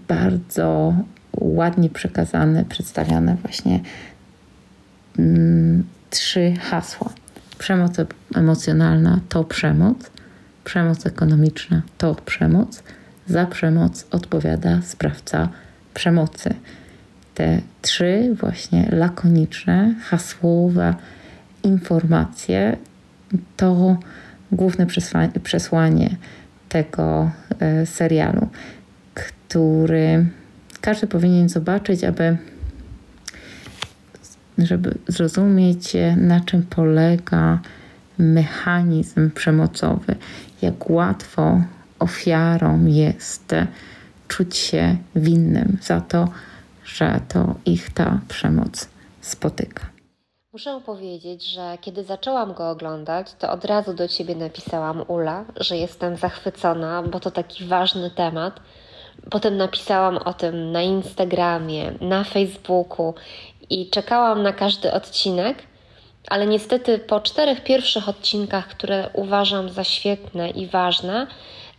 [0.09, 0.95] bardzo
[1.41, 3.81] ładnie przekazane, przedstawiane właśnie
[5.19, 7.11] mm, trzy hasła.
[7.59, 7.93] Przemoc
[8.35, 10.11] emocjonalna to przemoc,
[10.65, 12.83] przemoc ekonomiczna to przemoc,
[13.27, 15.49] za przemoc odpowiada sprawca
[15.95, 16.55] przemocy.
[17.35, 20.95] Te trzy właśnie lakoniczne, hasłowe
[21.63, 22.77] informacje
[23.57, 23.97] to
[24.53, 24.87] główne
[25.43, 26.17] przesłanie
[26.69, 28.49] tego e, serialu,
[29.15, 30.27] który
[30.81, 32.37] każdy powinien zobaczyć, aby
[34.67, 37.59] żeby zrozumieć, na czym polega
[38.19, 40.17] mechanizm przemocowy,
[40.63, 41.63] jak łatwo
[41.99, 43.55] ofiarą jest
[44.29, 46.29] czuć się winnym za to,
[46.85, 48.89] że to ich ta przemoc
[49.21, 49.87] spotyka.
[50.53, 55.77] Muszę powiedzieć, że kiedy zaczęłam go oglądać, to od razu do ciebie napisałam Ula, że
[55.77, 58.61] jestem zachwycona, bo to taki ważny temat.
[59.31, 63.15] Potem napisałam o tym na Instagramie, na Facebooku
[63.71, 65.63] i czekałam na każdy odcinek,
[66.29, 71.27] ale niestety po czterech pierwszych odcinkach, które uważam za świetne i ważne,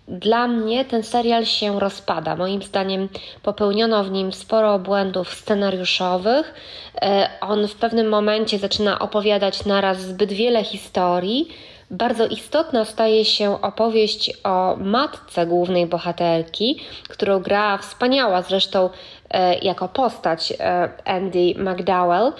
[0.08, 2.36] dla mnie ten serial się rozpada.
[2.36, 3.10] Moim zdaniem
[3.44, 6.54] popełniono w nim sporo błędów scenariuszowych.
[7.02, 11.48] E, on w pewnym momencie zaczyna opowiadać naraz zbyt wiele historii.
[11.92, 18.90] Bardzo istotna staje się opowieść o matce głównej bohaterki, którą gra wspaniała zresztą
[19.30, 22.34] e, jako postać e, Andy McDowell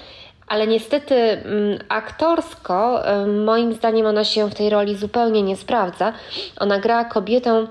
[0.48, 3.04] ale niestety mm, aktorsko,
[3.46, 6.14] moim zdaniem, ona się w tej roli zupełnie nie sprawdza.
[6.60, 7.68] Ona gra kobietę,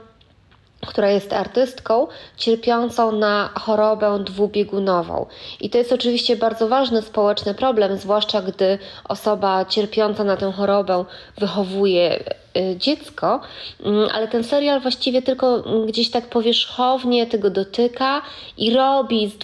[0.86, 5.26] która jest artystką cierpiącą na chorobę dwubiegunową.
[5.60, 11.04] I to jest oczywiście bardzo ważny społeczny problem, zwłaszcza gdy osoba cierpiąca na tę chorobę
[11.38, 12.24] wychowuje
[12.56, 13.40] y, dziecko,
[13.84, 18.22] mm, ale ten serial właściwie tylko gdzieś tak powierzchownie tego dotyka
[18.56, 19.38] i robi z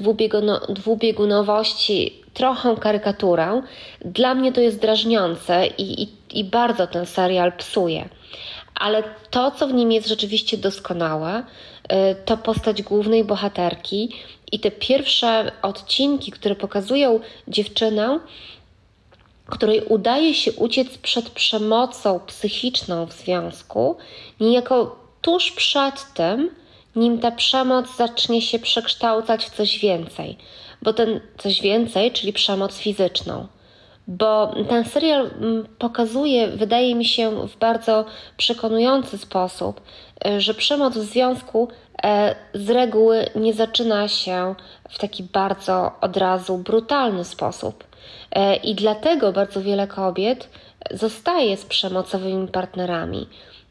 [0.68, 3.62] dwubiegunowości trochę karykaturę.
[4.04, 6.08] Dla mnie to jest drażniące i, i,
[6.40, 8.08] i bardzo ten serial psuje.
[8.80, 11.44] Ale to, co w nim jest rzeczywiście doskonałe, y,
[12.24, 14.12] to postać głównej bohaterki
[14.52, 18.20] i te pierwsze odcinki, które pokazują dziewczynę,
[19.46, 23.96] której udaje się uciec przed przemocą psychiczną w związku,
[24.40, 26.50] niejako tuż przed tym,
[26.96, 30.36] nim ta przemoc zacznie się przekształcać w coś więcej
[30.82, 33.46] bo ten coś więcej, czyli przemoc fizyczną.
[34.08, 38.04] Bo ten serial mm, pokazuje, wydaje mi się, w bardzo
[38.36, 39.80] przekonujący sposób,
[40.26, 41.68] e, że przemoc w związku
[42.02, 44.54] e, z reguły nie zaczyna się
[44.90, 47.84] w taki bardzo od razu brutalny sposób.
[48.62, 50.48] I dlatego bardzo wiele kobiet
[50.90, 53.26] zostaje z przemocowymi partnerami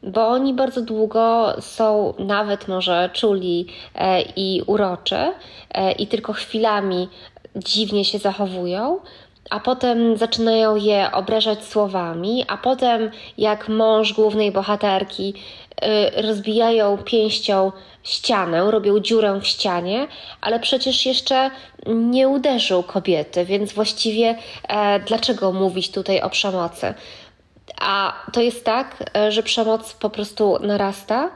[0.06, 5.32] bo oni bardzo długo są nawet może czuli e, i uroczy
[5.74, 7.08] e, i tylko chwilami
[7.56, 9.00] dziwnie się zachowują,
[9.50, 15.34] a potem zaczynają je obrażać słowami, a potem jak mąż głównej bohaterki
[15.82, 17.72] e, rozbijają pięścią
[18.04, 20.08] ścianę, robią dziurę w ścianie,
[20.42, 21.52] ale przecież jeszcze
[21.88, 24.38] nie uderzył kobiety, więc właściwie
[25.08, 26.94] dlaczego mówić tutaj o przemocy?
[27.82, 31.32] A to jest tak, e, że przemoc po prostu narasta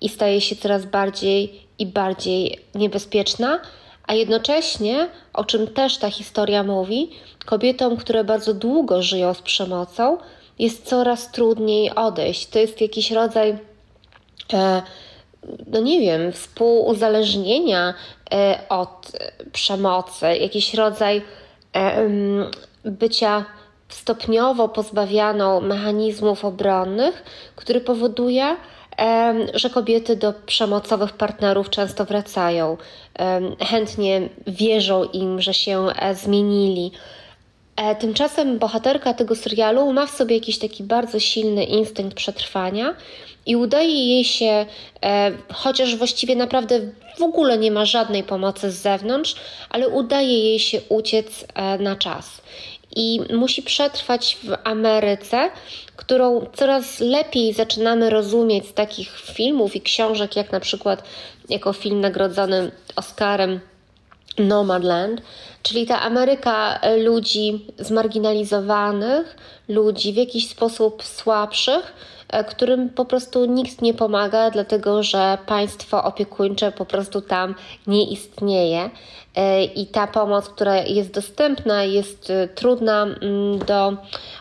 [0.00, 3.60] i staje się coraz bardziej i bardziej niebezpieczna,
[4.06, 7.10] a jednocześnie, o czym też ta historia mówi,
[7.44, 10.18] kobietom, które bardzo długo żyją z przemocą,
[10.58, 12.46] jest coraz trudniej odejść.
[12.46, 13.58] To jest jakiś rodzaj,
[14.52, 14.82] e,
[15.66, 17.94] no nie wiem, współuzależnienia
[18.32, 19.12] e, od
[19.52, 21.22] przemocy, jakiś rodzaj
[22.84, 23.44] bycia
[23.88, 27.22] stopniowo pozbawianą mechanizmów obronnych,
[27.56, 28.56] który powoduje,
[29.54, 32.76] że kobiety do przemocowych partnerów często wracają,
[33.60, 36.90] chętnie wierzą im, że się e, zmienili.
[37.76, 42.94] E, tymczasem bohaterka tego serialu ma w sobie jakiś taki bardzo silny instynkt przetrwania
[43.46, 44.66] i udaje jej się,
[45.02, 46.80] e, chociaż właściwie naprawdę
[47.18, 49.34] w ogóle nie ma żadnej pomocy z zewnątrz,
[49.70, 51.44] ale udaje jej się uciec
[51.78, 52.42] na czas
[52.96, 55.50] i musi przetrwać w Ameryce,
[55.96, 61.02] którą coraz lepiej zaczynamy rozumieć z takich filmów i książek, jak na przykład
[61.48, 63.60] jako film nagrodzony Oscarem
[64.38, 65.22] Nomadland,
[65.62, 69.36] czyli ta Ameryka ludzi zmarginalizowanych,
[69.68, 71.94] ludzi w jakiś sposób słabszych,
[72.28, 77.54] e, którym po prostu nikt nie pomaga, dlatego że państwo opiekuńcze po prostu tam
[77.86, 78.90] nie istnieje.
[79.34, 83.92] E, i ta pomoc, która jest dostępna, jest e, trudna mm, do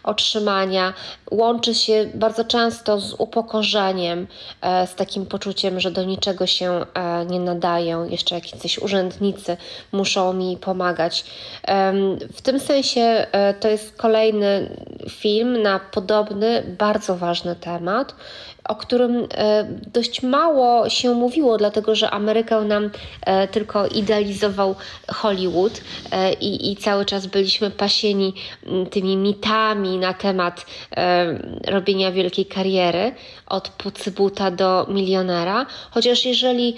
[0.03, 0.93] otrzymania,
[1.31, 4.27] łączy się bardzo często z upokorzeniem,
[4.61, 6.85] e, z takim poczuciem, że do niczego się
[7.29, 9.57] nie nadają, jeszcze jakiś urzędnicy
[9.91, 11.10] muszą mi pomagać.
[12.33, 13.27] W tym sensie
[13.59, 14.69] to jest kolejny
[15.09, 18.15] film na podobny, bardzo ważny temat
[18.63, 22.89] o którym e, dość mało się mówiło, dlatego że Amerykę nam
[23.25, 24.75] e, tylko idealizował
[25.07, 28.33] Hollywood e, i, i cały czas byliśmy pasieni
[28.91, 30.65] tymi mitami na temat
[31.67, 33.11] robienia wielkiej kariery
[33.47, 35.65] od pucybuta do milionera.
[35.91, 36.75] Chociaż jeżeli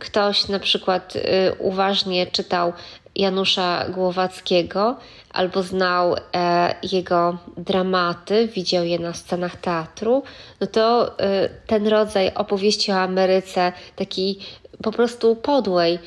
[0.00, 1.14] ktoś na przykład
[1.58, 2.72] uważnie czytał
[3.18, 4.96] Janusza Głowackiego
[5.30, 10.22] albo znał e, jego dramaty, widział je na scenach teatru,
[10.60, 14.38] no to e, ten rodzaj opowieści o Ameryce, takiej
[14.82, 15.98] po prostu podłej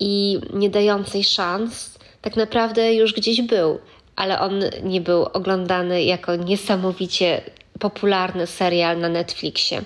[0.00, 3.78] i nie dającej szans, tak naprawdę już gdzieś był,
[4.16, 7.42] ale on nie był oglądany jako niesamowicie
[7.78, 9.82] popularny serial na Netflixie.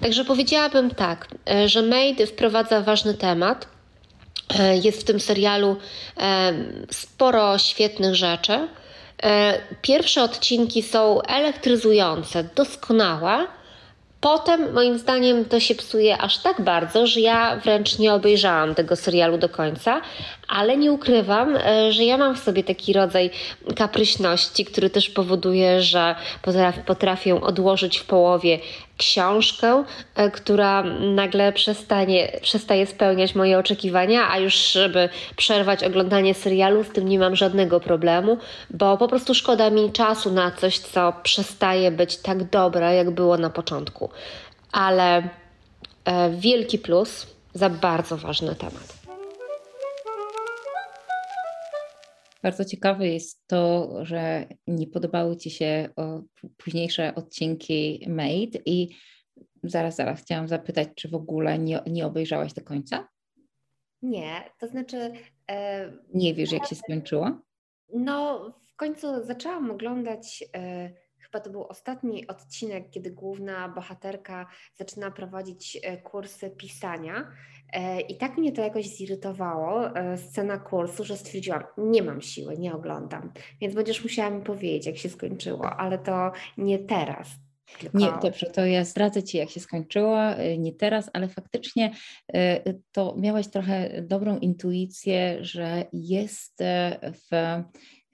[0.00, 3.66] Także powiedziałabym tak, e, że Made wprowadza ważny temat–
[4.82, 5.76] jest w tym serialu
[6.16, 6.52] e,
[6.90, 8.68] sporo świetnych rzeczy.
[9.22, 13.46] E, pierwsze odcinki są elektryzujące, doskonałe.
[14.20, 18.96] Potem, moim zdaniem, to się psuje aż tak bardzo, że ja wręcz nie obejrzałam tego
[18.96, 20.00] serialu do końca,
[20.50, 23.30] ale nie ukrywam, e, że ja mam w sobie taki rodzaj
[23.76, 26.14] kapryśności, który też powoduje, że
[26.86, 28.58] potrafię odłożyć w połowie
[28.96, 29.84] książkę,
[30.14, 36.88] e, która nagle przestanie, przestaje spełniać moje oczekiwania, a już żeby przerwać oglądanie serialu, z
[36.88, 38.38] tym nie mam żadnego problemu,
[38.70, 43.36] bo po prostu szkoda mi czasu na coś, co przestaje być tak dobre, jak było
[43.36, 44.10] na początku.
[44.72, 45.28] Ale
[46.04, 48.99] e, wielki plus za bardzo ważny temat.
[52.42, 55.88] Bardzo ciekawe jest to, że nie podobały Ci się
[56.56, 58.96] późniejsze odcinki Made i
[59.62, 63.08] zaraz, zaraz chciałam zapytać, czy w ogóle nie, nie obejrzałaś do końca?
[64.02, 65.12] Nie, to znaczy...
[65.50, 67.30] E, nie wiesz, jak się skończyło?
[67.94, 70.44] No, w końcu zaczęłam oglądać...
[70.56, 74.46] E, chyba to był ostatni odcinek, kiedy główna bohaterka
[74.78, 77.59] zaczyna prowadzić e, kursy pisania E,
[78.08, 82.74] I tak mnie to jakoś zirytowało, e, scena kursu, że stwierdziłam, nie mam siły, nie
[82.74, 83.32] oglądam.
[83.60, 87.28] Więc będziesz musiała mi powiedzieć, jak się skończyło, ale to nie teraz.
[87.80, 87.98] Tylko...
[87.98, 91.94] Nie, dobrze, to ja zdradzę Ci, jak się skończyło, e, nie teraz, ale faktycznie
[92.92, 96.62] to miałaś trochę dobrą intuicję, że jest
[97.02, 97.62] w,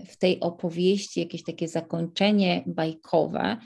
[0.06, 3.56] w tej opowieści jakieś takie zakończenie bajkowe,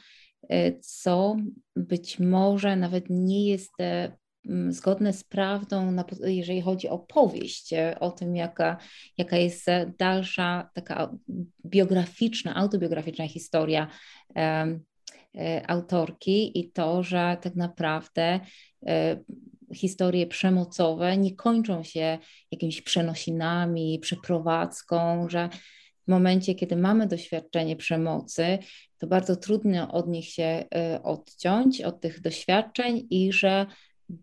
[0.80, 1.36] co
[1.76, 3.72] być może nawet nie jest
[4.68, 7.70] zgodne z prawdą, jeżeli chodzi o powieść,
[8.00, 8.76] o tym, jaka,
[9.18, 9.66] jaka jest
[9.98, 11.16] dalsza taka
[11.66, 13.88] biograficzna, autobiograficzna historia
[15.66, 18.40] autorki i to, że tak naprawdę
[19.74, 22.18] historie przemocowe nie kończą się
[22.50, 25.48] jakimiś przenosinami, przeprowadzką, że
[26.06, 28.58] w momencie, kiedy mamy doświadczenie przemocy,
[28.98, 30.64] to bardzo trudno od nich się
[31.02, 33.66] odciąć, od tych doświadczeń i że,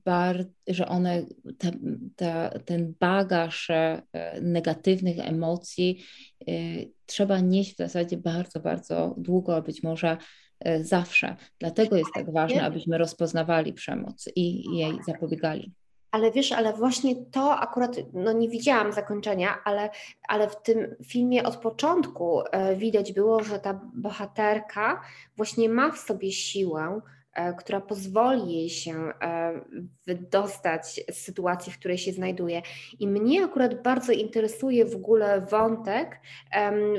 [0.06, 1.26] bar, że one,
[1.58, 1.72] te,
[2.16, 4.02] te, ten bagaż e,
[4.42, 6.04] negatywnych emocji
[6.50, 10.18] y, trzeba nieść w zasadzie bardzo, bardzo długo, a być może
[10.60, 11.36] e, zawsze.
[11.60, 15.74] Dlatego jest tak ważne, abyśmy rozpoznawali przemoc i jej zapobiegali.
[16.12, 19.90] Ale wiesz, ale właśnie to akurat, no nie widziałam zakończenia, ale,
[20.28, 25.02] ale w tym filmie od początku e, widać było, że ta bohaterka
[25.38, 27.17] właśnie ma w sobie siłę, E,
[27.58, 29.62] która pozwoli jej się e,
[30.08, 32.62] wydostać z sytuacji, w której się znajduje.
[33.00, 36.20] I mnie akurat bardzo interesuje w ogóle wątek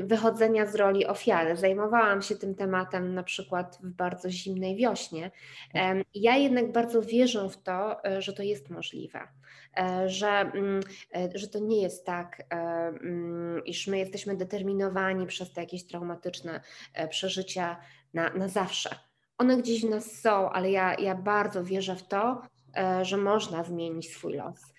[0.03, 1.55] wychodzenia z roli ofiary.
[1.55, 5.31] Zajmowałam się tym tematem na przykład w bardzo zimnej wiośnie.
[6.15, 9.19] Ja jednak bardzo wierzę w to, e, że to jest możliwe.
[10.05, 10.79] Że, mm,
[11.35, 16.61] że to nie jest tak, mm, iż my jesteśmy determinowani przez te jakieś traumatyczne
[17.09, 17.77] przeżycia
[18.13, 19.08] na, na zawsze
[19.39, 22.41] one gdzieś w nas są, ale ja, ja bardzo wierzę w to,
[22.77, 24.73] e, że można zmienić swój los.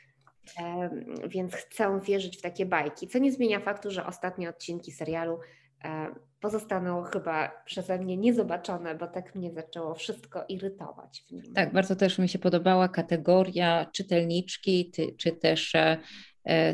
[0.58, 0.90] E,
[1.28, 5.38] więc chcę wierzyć w takie bajki, co nie zmienia faktu, że ostatnie odcinki serialu
[5.84, 11.24] e, pozostaną chyba przeze mnie niezobaczone, bo tak mnie zaczęło wszystko irytować.
[11.54, 15.74] Tak, bardzo też mi się podobała kategoria czytelniczki, ty, czy też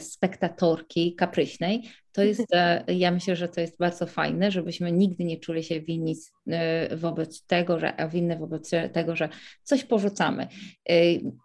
[0.01, 1.91] spektatorki kapryśnej.
[2.13, 5.81] To jest, e, ja myślę, że to jest bardzo fajne, żebyśmy nigdy nie czuli się
[5.81, 9.29] winni e, wobec tego, że, a winne wobec tego, że
[9.63, 10.49] coś porzucamy.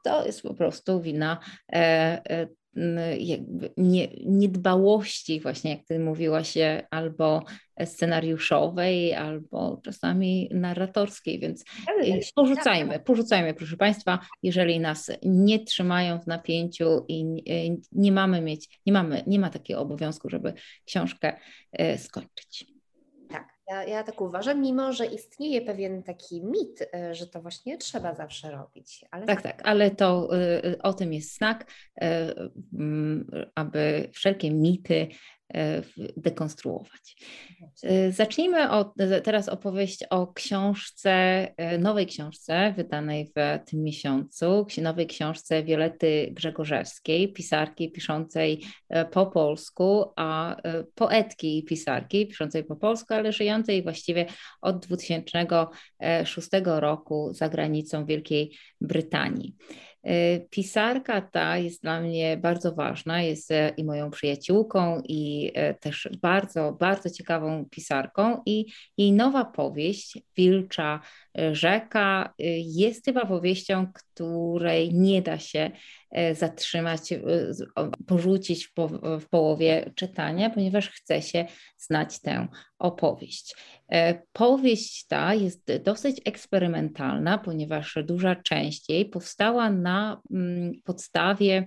[0.03, 1.39] To jest po prostu wina
[3.19, 6.53] jakby nie, niedbałości, właśnie jak ty mówiłaś,
[6.91, 7.43] albo
[7.85, 11.65] scenariuszowej, albo czasami narratorskiej, więc
[12.35, 17.25] porzucajmy, porzucajmy, proszę Państwa, jeżeli nas nie trzymają w napięciu i
[17.91, 20.53] nie mamy mieć, nie mamy, nie ma takiego obowiązku, żeby
[20.85, 21.37] książkę
[21.71, 22.70] e, skończyć.
[23.71, 28.13] Ja, ja tak uważam, mimo że istnieje pewien taki mit, y, że to właśnie trzeba
[28.13, 29.05] zawsze robić.
[29.11, 30.29] Ale tak, tak, ale to
[30.65, 31.71] y, o tym jest znak,
[32.03, 32.05] y,
[33.55, 35.07] aby wszelkie mity
[36.17, 37.15] dekonstruować.
[37.83, 38.93] E, zacznijmy od,
[39.23, 41.11] teraz opowieść o książce,
[41.57, 48.63] e, nowej książce wydanej w tym miesiącu, nowej książce Wiolety Grzegorzewskiej, pisarki piszącej
[49.11, 50.55] po polsku, a
[50.95, 54.25] poetki i pisarki piszącej po polsku, ale żyjącej właściwie
[54.61, 59.55] od 2006 roku za granicą Wielkiej Brytanii.
[60.07, 65.73] Y, pisarka ta jest dla mnie bardzo ważna, jest e, i moją przyjaciółką, i e,
[65.73, 68.41] też bardzo, bardzo ciekawą pisarką.
[68.45, 68.65] I
[68.97, 70.99] jej nowa powieść, Wilcza
[71.39, 72.33] e, Rzeka,
[72.65, 73.87] jest chyba powieścią,
[74.21, 75.71] której nie da się
[76.33, 77.01] zatrzymać,
[78.07, 78.87] porzucić w, po,
[79.19, 81.45] w połowie czytania, ponieważ chce się
[81.77, 82.47] znać tę
[82.79, 83.55] opowieść.
[84.33, 91.65] Powieść ta jest dosyć eksperymentalna, ponieważ duża część jej powstała na mm, podstawie e,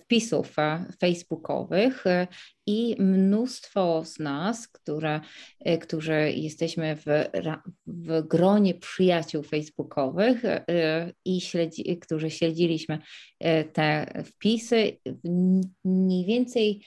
[0.00, 2.26] wpisów e, facebookowych e,
[2.66, 5.20] i mnóstwo z nas, które,
[5.80, 7.04] którzy jesteśmy w,
[7.86, 10.42] w gronie przyjaciół facebookowych
[11.24, 12.98] i śledzi, którzy śledziliśmy
[13.72, 14.98] te wpisy,
[15.84, 16.84] mniej więcej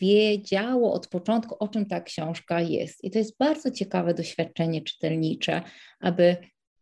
[0.00, 3.04] wiedziało od początku, o czym ta książka jest.
[3.04, 5.62] I to jest bardzo ciekawe doświadczenie czytelnicze,
[6.00, 6.36] aby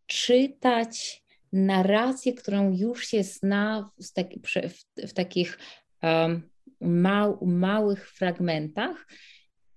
[0.06, 1.25] czytać
[1.56, 5.58] narrację, którą już się zna w, taki, w, w takich
[6.02, 6.42] um,
[6.80, 9.06] mał, małych fragmentach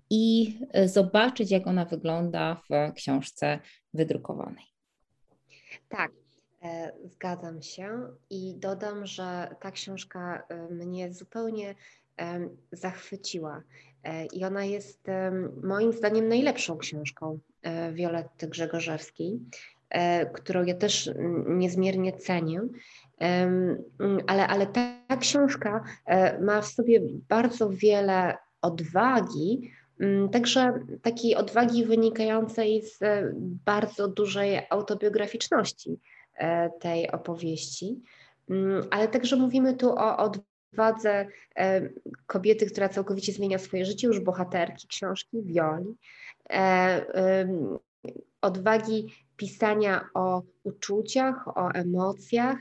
[0.10, 3.60] i zobaczyć, jak ona wygląda w książce
[3.94, 4.66] wydrukowanej.
[5.90, 6.12] Tak,
[6.64, 11.76] e, zgadzam się i dodam, że ta książka e, mnie zupełnie
[12.72, 13.64] zachwyciła.
[14.04, 15.08] E, I ona jest
[15.64, 17.40] moim zdaniem najlepszą książką
[17.94, 19.40] Violetty Grzegorzewskiej.
[19.90, 21.10] E, którą ja też
[21.48, 22.62] niezmiernie cenię.
[24.28, 29.72] Ale, ale ta książka e, ma w sobie bardzo wiele odwagi,
[30.32, 33.32] także takiej odwagi wynikającej z e,
[33.66, 36.00] bardzo dużej autobiograficzności
[36.80, 38.02] tej opowieści.
[38.92, 41.28] Ale także mówimy tu o odwadze
[42.26, 45.96] kobiety, która całkowicie zmienia swoje życie, już bohaterki książki, Wioli,
[48.42, 49.08] odwagi
[49.40, 52.58] pisania o uczuciach, o emocjach,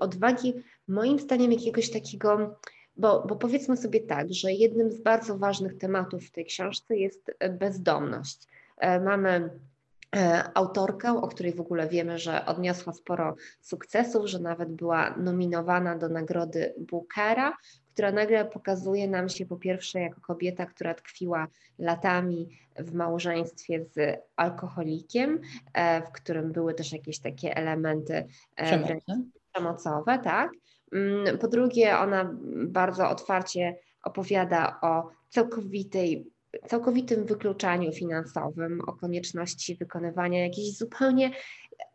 [0.00, 0.54] odwagi,
[0.88, 2.58] moim zdaniem, jakiegoś takiego.
[2.96, 7.32] Bo, bo powiedzmy sobie tak, że jednym z bardzo ważnych tematów w tej książce jest
[7.58, 8.38] bezdomność.
[8.78, 9.50] E, mamy
[10.54, 16.08] autorkę, o której w ogóle wiemy, że odniosła sporo sukcesów, że nawet była nominowana do
[16.08, 17.56] nagrody Bookera,
[17.92, 21.46] która nagle pokazuje nam się po pierwsze jako kobieta, która tkwiła
[21.78, 22.48] latami
[22.78, 25.40] w małżeństwie z alkoholikiem,
[25.74, 28.96] e, w którym były też jakieś takie elementy e,
[29.52, 30.50] przemocowe, tak.
[30.92, 32.30] Mm, po drugie, ona
[32.66, 36.31] bardzo otwarcie opowiada o całkowitej
[36.66, 41.30] całkowitym wykluczaniu finansowym, o konieczności wykonywania jakichś zupełnie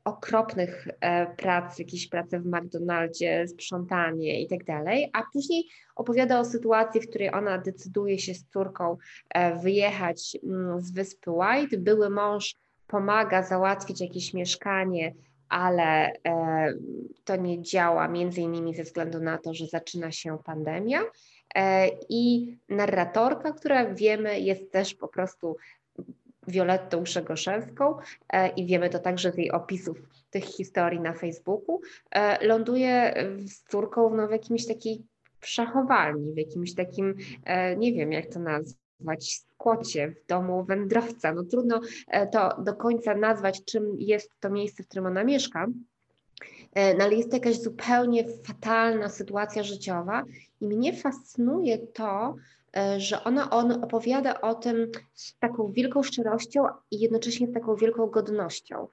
[0.04, 5.64] okropnych e, prac, jakieś prace w McDonaldzie, sprzątanie i tak dalej, a później
[5.96, 8.98] opowiada o sytuacji, w której ona decyduje się z córką
[9.30, 11.78] e, wyjechać mm, z wyspy White.
[11.78, 12.56] Były mąż
[12.88, 15.14] pomaga załatwić jakieś mieszkanie,
[15.50, 16.74] ale e,
[17.24, 21.02] to nie działa, między innymi ze względu na to, że zaczyna się pandemia.
[21.56, 25.58] E, I narratorka, która wiemy jest też po prostu
[26.48, 27.98] Violettą Szegoszewską
[28.34, 29.98] e, i wiemy to także z jej opisów
[30.30, 31.82] tych historii na Facebooku,
[32.12, 33.14] e, ląduje
[33.46, 35.04] z córką no, w jakimś takiej
[35.40, 37.16] przechowalni, w jakimś takim,
[37.78, 41.34] nie wiem jak to nazwać, skłocie, w domu wędrowca.
[41.34, 41.82] No trudno
[42.32, 45.68] to do końca nazwać, czym jest to miejsce, w którym ona mieszka,
[46.98, 50.24] no ale jest to jakaś zupełnie fatalna sytuacja życiowa
[50.62, 52.36] i mnie fascynuje to,
[52.78, 57.76] e, że ona on opowiada o tym z taką wielką szczerością i jednocześnie z taką
[57.76, 58.88] wielką godnością,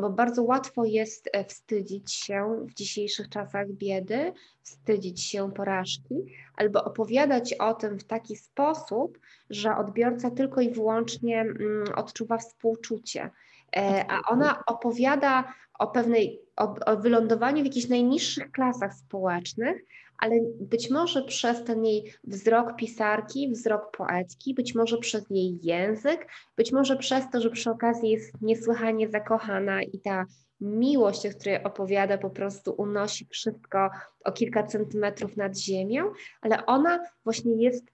[0.00, 4.32] bo bardzo łatwo jest e, wstydzić się w dzisiejszych czasach biedy,
[4.62, 6.14] wstydzić się porażki,
[6.56, 9.18] albo opowiadać o tym w taki sposób,
[9.50, 13.30] że odbiorca tylko i wyłącznie mm, odczuwa współczucie.
[13.76, 19.84] E, a ona opowiada o pewnej, o, o wylądowaniu w jakichś najniższych klasach społecznych,
[20.22, 26.28] ale być może przez ten jej wzrok pisarki, wzrok poetki, być może przez jej język,
[26.56, 30.24] być może przez to, że przy okazji jest niesłychanie zakochana i ta
[30.60, 33.90] miłość, o której opowiada, po prostu unosi wszystko
[34.24, 37.84] o kilka centymetrów nad ziemią, ale ona właśnie jest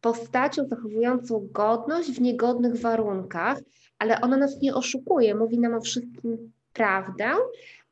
[0.00, 3.58] postacią zachowującą godność w niegodnych warunkach,
[3.98, 7.32] ale ona nas nie oszukuje, mówi nam o wszystkim prawdę,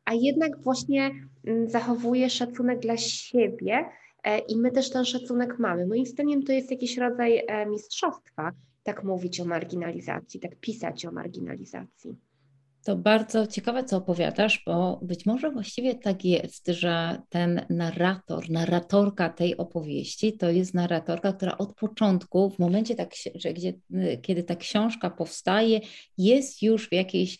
[0.08, 1.10] a jednak właśnie
[1.46, 3.84] mm, zachowuje szacunek dla siebie
[4.24, 5.86] e, i my też ten szacunek mamy.
[5.86, 8.52] Moim zdaniem to jest jakiś rodzaj e, mistrzostwa,
[8.82, 12.16] tak mówić o marginalizacji, tak pisać o marginalizacji.
[12.84, 19.28] To bardzo ciekawe, co opowiadasz, bo być może właściwie tak jest, że ten narrator, narratorka
[19.28, 23.72] tej opowieści to jest narratorka, która od początku, w momencie, tak, że gdzie,
[24.22, 25.80] kiedy ta książka powstaje,
[26.18, 27.38] jest już w jakiejś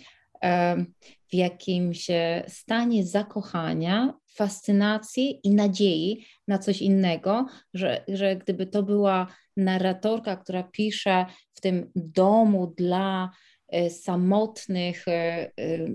[1.31, 2.07] w jakimś
[2.49, 9.27] stanie zakochania, fascynacji i nadziei na coś innego, że, że gdyby to była
[9.57, 13.31] narratorka, która pisze w tym domu dla
[13.69, 15.51] e, samotnych, e, e,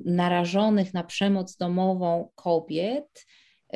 [0.06, 3.26] narażonych na przemoc domową kobiet,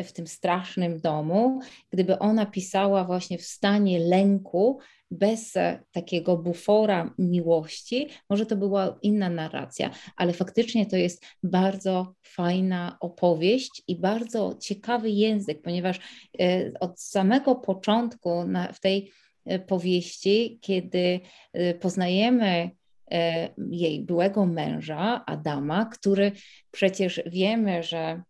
[0.04, 4.80] w tym strasznym domu, gdyby ona pisała właśnie w stanie lęku,
[5.12, 5.54] bez
[5.92, 13.84] takiego bufora miłości, może to była inna narracja, ale faktycznie to jest bardzo fajna opowieść
[13.88, 16.00] i bardzo ciekawy język, ponieważ
[16.40, 19.12] e, od samego początku na, w tej
[19.46, 21.20] e, powieści, kiedy
[21.54, 22.72] e, poznajemy
[23.72, 26.32] jej byłego męża, Adama, który
[26.72, 28.24] przecież wiemy, że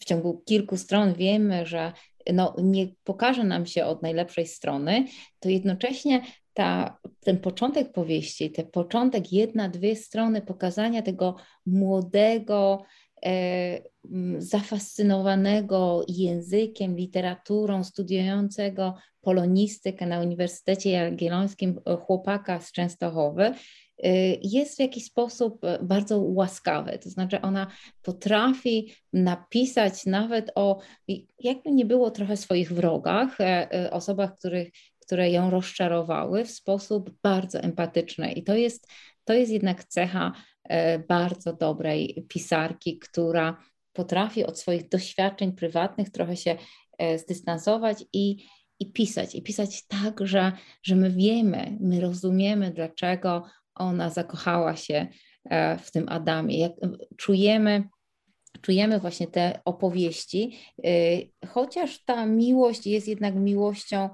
[0.00, 1.92] w ciągu kilku stron wiemy, że
[2.32, 5.04] no, nie pokaże nam się od najlepszej strony,
[5.40, 6.22] to jednocześnie
[6.54, 12.82] ta, ten początek powieści, ten początek, jedna, dwie strony pokazania tego młodego,
[13.26, 13.82] e,
[14.38, 23.54] zafascynowanego językiem, literaturą, studiującego polonistykę na Uniwersytecie Jagiellońskim e, chłopaka z Częstochowy,
[24.42, 26.98] jest w jakiś sposób e, bardzo łaskawe.
[26.98, 27.66] To znaczy, ona
[28.02, 30.80] potrafi napisać nawet o,
[31.38, 34.68] jakby nie było trochę swoich wrogach, e, e, osobach, których,
[35.00, 38.32] które ją rozczarowały w sposób bardzo empatyczny.
[38.32, 38.88] I to jest,
[39.24, 40.32] to jest jednak cecha
[41.08, 43.56] bardzo dobrej pisarki, która
[43.92, 46.56] potrafi od swoich doświadczeń prywatnych trochę się
[47.16, 48.46] zdystansować i,
[48.78, 49.34] i pisać.
[49.34, 53.42] I pisać tak, że, że my wiemy, my rozumiemy, dlaczego
[53.74, 55.06] ona zakochała się
[55.44, 56.58] e, w tym Adamie.
[56.58, 56.72] Jak
[57.16, 57.88] czujemy,
[58.60, 60.90] czujemy właśnie te opowieści, e,
[61.46, 64.08] chociaż ta miłość jest jednak miłością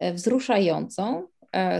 [0.00, 1.26] e, wzruszającą, e,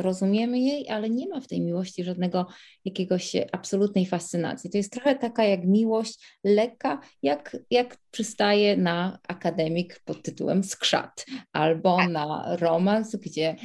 [0.02, 2.46] rozumiemy jej, ale nie ma w tej miłości żadnego
[2.84, 4.70] jakiegoś absolutnej fascynacji.
[4.70, 11.26] To jest trochę taka jak miłość lekka, jak, jak przystaje na akademik pod tytułem Skrzat,
[11.52, 13.56] albo na romans, gdzie,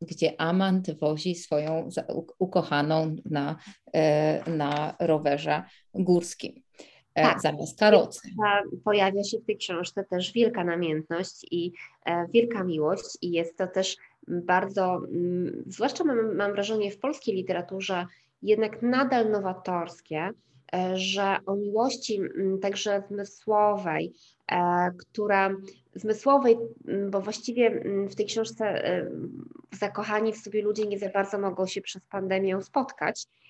[0.00, 1.88] gdzie amant wozi swoją
[2.38, 3.56] ukochaną na,
[3.94, 5.62] e, na rowerze
[5.94, 6.62] górskim.
[7.18, 7.40] E, tak.
[7.40, 8.30] zamiast karocy.
[8.84, 11.72] Pojawia się w tej książce też wielka namiętność i
[12.04, 13.96] e, wielka miłość i jest to też
[14.28, 18.06] bardzo, mm, zwłaszcza mam, mam wrażenie w polskiej literaturze,
[18.42, 20.30] jednak nadal nowatorskie,
[20.74, 24.12] e, że o miłości mm, także zmysłowej,
[24.98, 25.50] która
[25.94, 26.56] zmysłowej,
[26.88, 28.82] mm, bo właściwie w tej książce
[29.72, 33.47] zakochani w sobie ludzie nie za bardzo mogą się przez pandemię spotkać, E,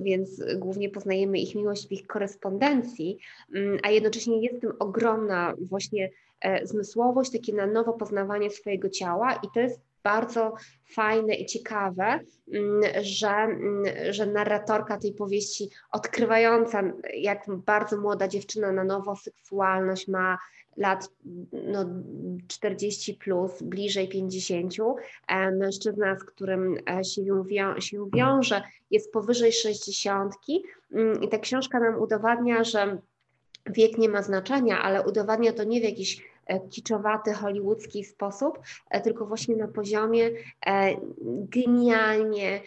[0.00, 3.18] więc głównie poznajemy ich miłość w ich korespondencji,
[3.54, 8.88] mm, a jednocześnie jest w tym ogromna właśnie e, zmysłowość, takie na nowo poznawanie swojego
[8.88, 10.54] ciała i to jest bardzo
[10.94, 12.20] fajne i ciekawe,
[12.52, 16.82] mm, że, mm, że narratorka tej powieści, odkrywająca,
[17.14, 20.38] jak bardzo młoda dziewczyna na nowo seksualność ma
[20.76, 21.10] lat
[21.52, 21.84] no,
[22.48, 24.74] 40 plus, bliżej 50,
[25.28, 30.34] e, mężczyzna, z którym e, się, wią się wiąże, jest powyżej 60
[30.92, 32.98] mm, i ta książka nam udowadnia, że
[33.66, 38.58] wiek nie ma znaczenia, ale udowadnia to nie w jakiś e, kiczowaty, hollywoodzki sposób,
[39.04, 40.30] tylko właśnie na poziomie
[41.26, 42.60] genialnie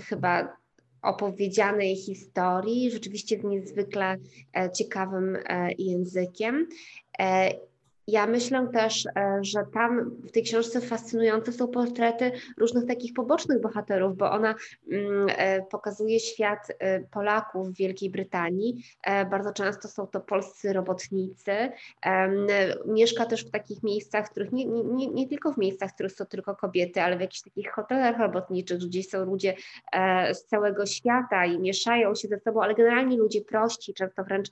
[0.00, 0.61] chyba
[1.02, 4.16] opowiedzianej historii, rzeczywiście z niezwykle
[4.56, 6.68] e, ciekawym e, językiem.
[8.06, 13.60] Ja myślę też, e, że tam w tej książce fascynujące są portrety różnych takich pobocznych
[13.60, 14.54] bohaterów, bo ona
[14.92, 18.84] mm, e, pokazuje świat e, Polaków w Wielkiej Brytanii.
[19.30, 21.52] Bardzo często są to polscy robotnicy.
[22.86, 26.12] Mieszka też w takich miejscach, w których nie, nie, nie tylko w miejscach, w których
[26.12, 29.54] są tylko kobiety, ale w jakichś takich hotelach robotniczych, gdzie są ludzie
[30.32, 34.48] z całego świata i mieszają się ze sobą, ale generalnie ludzie prości, często wręcz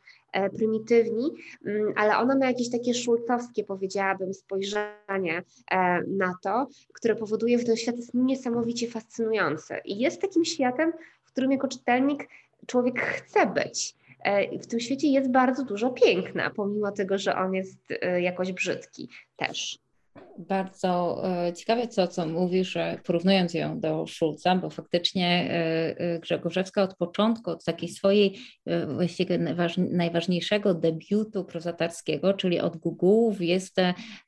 [0.57, 1.31] prymitywni,
[1.67, 7.65] mm, ale ona ma jakieś takie szulcowskie powiedziałabym, spojrzenie e, na to, które powoduje, że
[7.65, 9.75] ten świat jest niesamowicie fascynujący.
[9.85, 10.93] I jest takim światem,
[11.25, 12.29] w którym jako czytelnik
[12.67, 13.95] człowiek chce być.
[14.25, 18.53] E, w tym świecie jest bardzo dużo piękna, pomimo tego, że on jest e, jakoś
[18.53, 19.79] brzydki też
[20.49, 26.83] bardzo e, ciekawe co, co mówisz, porównując ją do Szulca, bo faktycznie e, e, Grzegorzewska
[26.83, 28.39] od początku, od takiej swojej
[28.89, 29.39] właściwie
[29.79, 33.77] najważniejszego debiutu prozatarskiego, czyli od Gugułów, jest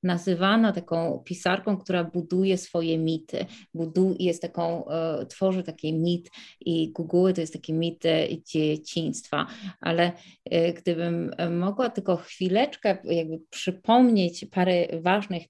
[0.03, 4.85] nazywana taką pisarką, która buduje swoje mity, buduje, jest taką,
[5.29, 8.03] tworzy taki mit i Guguły to jest taki mit
[8.45, 9.47] dzieciństwa,
[9.81, 10.13] ale
[10.77, 15.43] gdybym mogła tylko chwileczkę jakby przypomnieć parę ważnych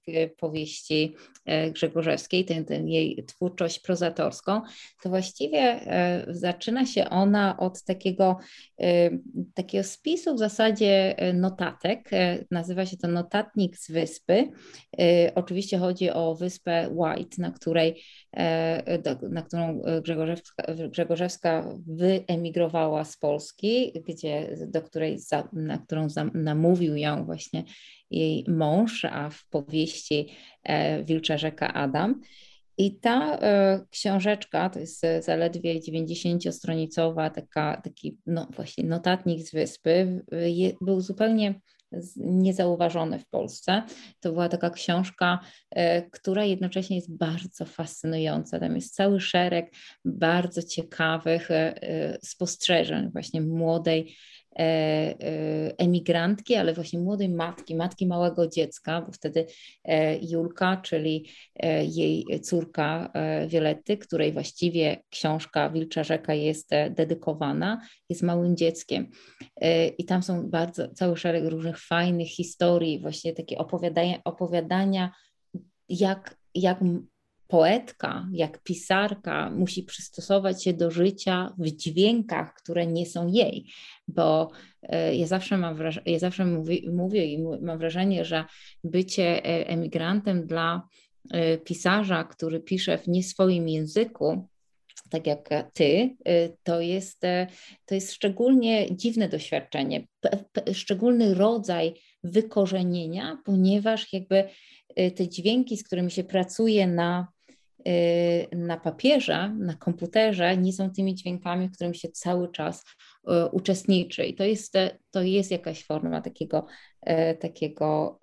[0.53, 4.61] powieści e, Grzegorzewskiej, tę, jej twórczość prozatorską,
[5.03, 8.37] to właściwie e, zaczyna się ona od takiego,
[8.81, 9.09] e,
[9.53, 12.09] takiego spisu w zasadzie notatek.
[12.51, 14.49] Nazywa się to Notatnik z Wyspy.
[15.35, 18.03] Oczywiście chodzi o wyspę White, na której
[19.29, 25.17] na którą Grzegorzewska, Grzegorzewska wyemigrowała z Polski, gdzie, do której,
[25.53, 27.63] na którą namówił ją właśnie
[28.17, 30.27] jej mąż, a w powieści
[30.63, 32.21] e, Wilcza Rzeka Adam.
[32.77, 40.25] I ta e, książeczka, to jest zaledwie 90-stronicowa, taka, taki no, właśnie notatnik z wyspy,
[40.31, 41.61] je, był zupełnie
[42.15, 43.83] niezauważony w Polsce.
[44.19, 45.39] To była taka książka,
[45.71, 48.59] e, która jednocześnie jest bardzo fascynująca.
[48.59, 49.73] Tam jest cały szereg
[50.05, 51.49] bardzo ciekawych
[52.23, 54.15] spostrzeżeń właśnie młodej
[55.77, 59.45] emigrantki, ale właśnie młodej matki, matki małego dziecka, bo wtedy
[59.83, 61.29] e, Julka, czyli
[61.83, 63.11] jej córka
[63.47, 69.07] Violetty, której właściwie książka Wilcza Rzeka jest dedykowana, jest małym dzieckiem.
[69.97, 75.11] I tam są bardzo, cały szereg różnych fajnych historii, właśnie takie opowiadania, opowiadania
[75.89, 76.79] jak, jak
[77.53, 83.65] poetka, jak pisarka musi przystosować się do życia w dźwiękach, które nie są jej,
[84.07, 84.51] bo
[84.81, 86.45] e, ja zawsze mam wrażenie, ja zawsze
[86.91, 88.45] mówię, i mam wrażenie, że
[88.83, 90.87] bycie e, emigrantem dla
[91.31, 94.47] e, pisarza, który pisze w nie swoim języku,
[95.09, 96.15] tak jak ty,
[96.63, 97.21] to jest,
[97.85, 100.07] to jest szczególnie dziwne doświadczenie,
[100.73, 101.93] szczególny rodzaj
[102.23, 104.43] wykorzenienia, ponieważ jakby
[105.15, 107.32] te dźwięki, z którymi się pracuje na
[108.51, 114.25] na papierze, na komputerze nie są tymi dźwiękami, w którym się cały czas y, uczestniczy.
[114.25, 114.73] I to jest,
[115.11, 116.65] to jest jakaś forma takiego,
[117.09, 118.19] y, takiego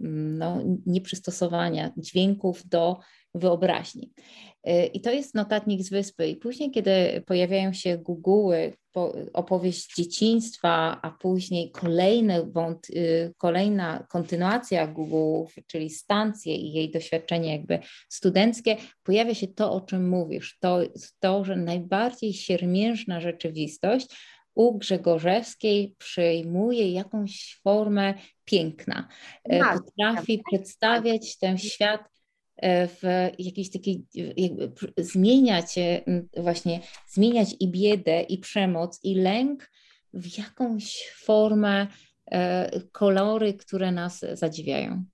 [0.00, 2.98] no, nieprzystosowania dźwięków do
[3.34, 4.12] wyobraźni.
[4.92, 6.28] I to jest notatnik z wyspy.
[6.28, 8.72] I później, kiedy pojawiają się Google'y,
[9.32, 12.86] opowieść dzieciństwa, a później kolejny wąt,
[13.36, 17.78] kolejna kontynuacja Google, czyli stancje i jej doświadczenie jakby
[18.08, 20.58] studenckie, pojawia się to, o czym mówisz.
[20.60, 20.78] To,
[21.20, 24.06] to że najbardziej siermiężna rzeczywistość
[24.54, 28.14] u Grzegorzewskiej przyjmuje jakąś formę
[28.44, 29.08] piękna.
[29.44, 32.00] E, tak, Potrafi tak, przedstawiać ten świat
[32.62, 34.04] w jakiejś takiej,
[34.36, 36.02] jakby zmieniać e,
[36.36, 39.70] właśnie, zmieniać i biedę, i przemoc, i lęk
[40.14, 41.86] w jakąś formę,
[42.92, 45.04] kolory, które nas zadziwiają.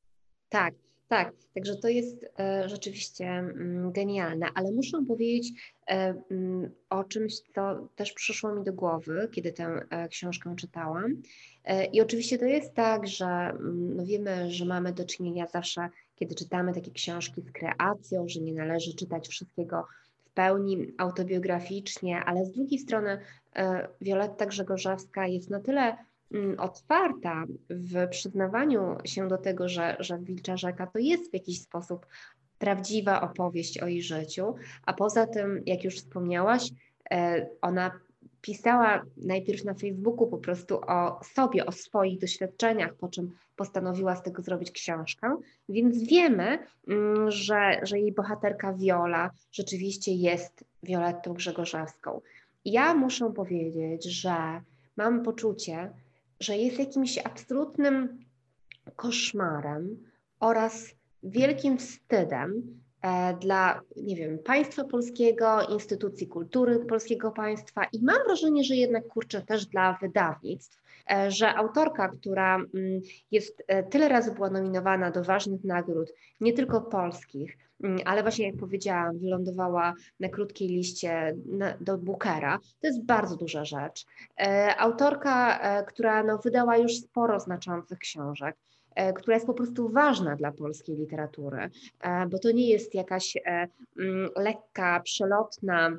[0.48, 0.74] Tak,
[1.08, 5.52] tak, także to jest e, rzeczywiście mm, genialne, ale muszę powiedzieć
[5.88, 11.22] e, mm, o czymś, co też przyszło mi do głowy, kiedy tę e, książkę czytałam.
[11.64, 15.88] E, I oczywiście to jest tak, że mm, no wiemy, że mamy do czynienia zawsze,
[16.16, 19.86] kiedy czytamy takie książki z kreacją, że nie należy czytać wszystkiego
[20.24, 23.20] w pełni autobiograficznie, ale z drugiej strony
[23.56, 25.96] e, Wioletta Grzegorzewska jest na tyle
[26.30, 31.62] Mm, otwarta w przyznawaniu się do tego, że, że Wilcza Rzeka to jest w jakiś
[31.62, 32.06] sposób
[32.58, 36.70] prawdziwa opowieść o jej życiu, a poza tym, jak już wspomniałaś,
[37.10, 38.00] e, ona
[38.40, 44.22] pisała najpierw na Facebooku po prostu o sobie, o swoich doświadczeniach, po czym postanowiła z
[44.22, 45.36] tego zrobić książkę,
[45.68, 52.20] więc wiemy, mm, że, że jej bohaterka Viola rzeczywiście jest Violettą Grzegorzewską.
[52.64, 54.60] Ja muszę powiedzieć, że
[54.96, 55.90] mam poczucie,
[56.40, 58.18] że jest jakimś absolutnym
[58.96, 59.96] koszmarem
[60.40, 68.18] oraz wielkim wstydem e, dla, nie wiem, państwa polskiego, instytucji kultury polskiego państwa i mam
[68.26, 70.85] wrażenie, że jednak kurczę też dla wydawnictw,
[71.28, 73.00] że autorka, która mm,
[73.30, 78.46] jest e, tyle razy była nominowana do ważnych nagród, nie tylko polskich, mm, ale właśnie
[78.46, 81.36] jak powiedziałam, wylądowała na krótkiej liście
[81.80, 82.58] do Bookera.
[82.80, 84.06] To jest bardzo duża rzecz.
[84.78, 88.56] Autorka, która no, wydała już sporo znaczących książek,
[88.96, 93.36] E, która jest po prostu ważna dla polskiej literatury, e, bo to nie jest jakaś
[93.36, 95.96] e, mm, lekka, przelotna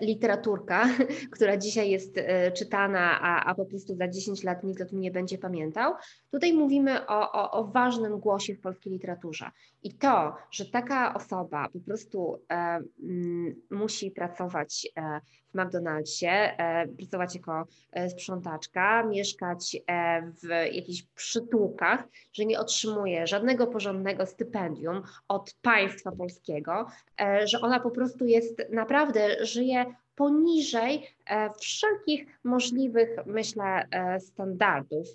[0.00, 0.84] literaturka,
[1.34, 2.16] która dzisiaj jest
[2.56, 5.94] czytana, a, a po prostu za 10 lat nikt o tym nie będzie pamiętał.
[6.30, 9.50] Tutaj mówimy o, o, o ważnym głosie w polskiej literaturze.
[9.82, 12.54] I to, że taka osoba po prostu e,
[13.02, 15.20] m, musi pracować e,
[15.50, 23.26] w McDonald'sie, e, pracować jako e, sprzątaczka, mieszkać e, w jakichś przytułkach, że nie otrzymuje
[23.26, 26.86] żadnego porządnego stypendium od państwa polskiego,
[27.44, 29.86] że ona po prostu jest naprawdę, żyje
[30.16, 35.06] poniżej e, wszelkich możliwych, myślę, e, standardów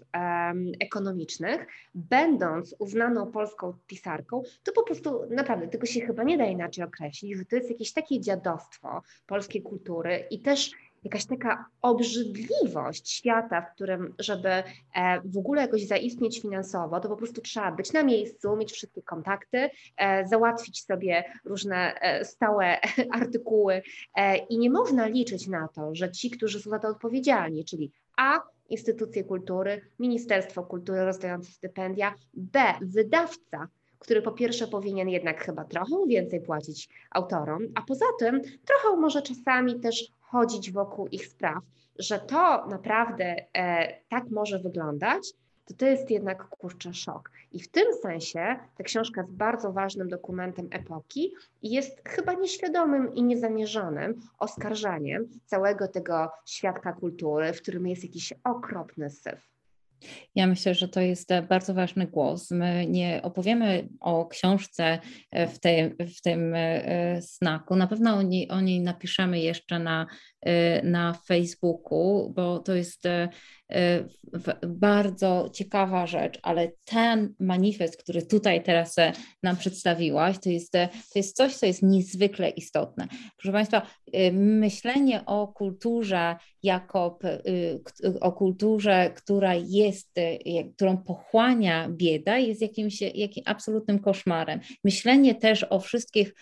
[0.80, 6.84] ekonomicznych, będąc uznaną polską pisarką, to po prostu naprawdę tego się chyba nie da inaczej
[6.84, 10.72] określić, że to jest jakieś takie dziadostwo polskiej kultury i też
[11.06, 14.64] jakaś taka obrzydliwość świata, w którym, żeby e,
[15.26, 19.70] w ogóle jakoś zaistnieć finansowo, to po prostu trzeba być na miejscu, mieć wszystkie kontakty,
[19.98, 22.80] e, załatwić sobie różne e, stałe
[23.20, 23.82] artykuły
[24.50, 28.42] i nie można liczyć na to, że ci, którzy są za to odpowiedzialni, czyli A,
[28.70, 33.68] instytucje kultury, Ministerstwo Kultury rozdające stypendia, B, wydawca,
[34.00, 39.22] który po pierwsze powinien jednak chyba trochę więcej płacić autorom, a poza tym trochę może
[39.22, 41.64] czasami też chodzić wokół ich spraw,
[42.00, 45.34] że to naprawdę e, tak może wyglądać,
[45.66, 47.32] to to jest jednak kurczę szok.
[47.52, 53.14] I w tym sensie ta książka jest bardzo ważnym dokumentem epoki i jest chyba nieświadomym
[53.16, 59.55] i niezamierzonym oskarżaniem całego tego świadka kultury, w którym jest jakiś okropny syf.
[60.36, 62.52] Ja myślę, że to jest e, bardzo ważny głos.
[62.52, 65.00] My nie opowiemy o książce
[65.32, 65.60] e, w,
[66.18, 67.76] w tym e, snaku.
[67.76, 70.08] Na pewno o niej, o niej napiszemy jeszcze na,
[70.84, 73.04] na Facebooku, bo to jest
[74.68, 78.96] bardzo ciekawa rzecz, ale ten manifest, który tutaj teraz
[79.44, 83.08] nam przedstawiłaś, to jest, to jest coś, co jest niezwykle istotne.
[83.38, 83.88] Proszę Państwa,
[84.34, 87.20] myślenie o kulturze jako
[88.22, 90.16] o kulturze, która jest,
[90.76, 94.60] którą pochłania bieda, jest jakimś, jakimś absolutnym koszmarem.
[94.84, 96.34] Myślenie też o wszystkich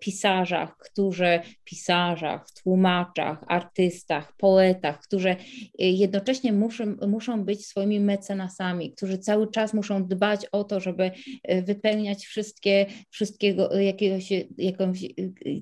[0.00, 5.36] pisarzach, którzy pisarzach, tłumaczach, artystach, poetach, którzy e,
[5.78, 11.10] jednocześnie muszą, muszą być swoimi mecenasami, którzy cały czas muszą dbać o to, żeby
[11.42, 15.04] e, wypełniać wszystkie, wszystkiego, jakiegoś, jakąś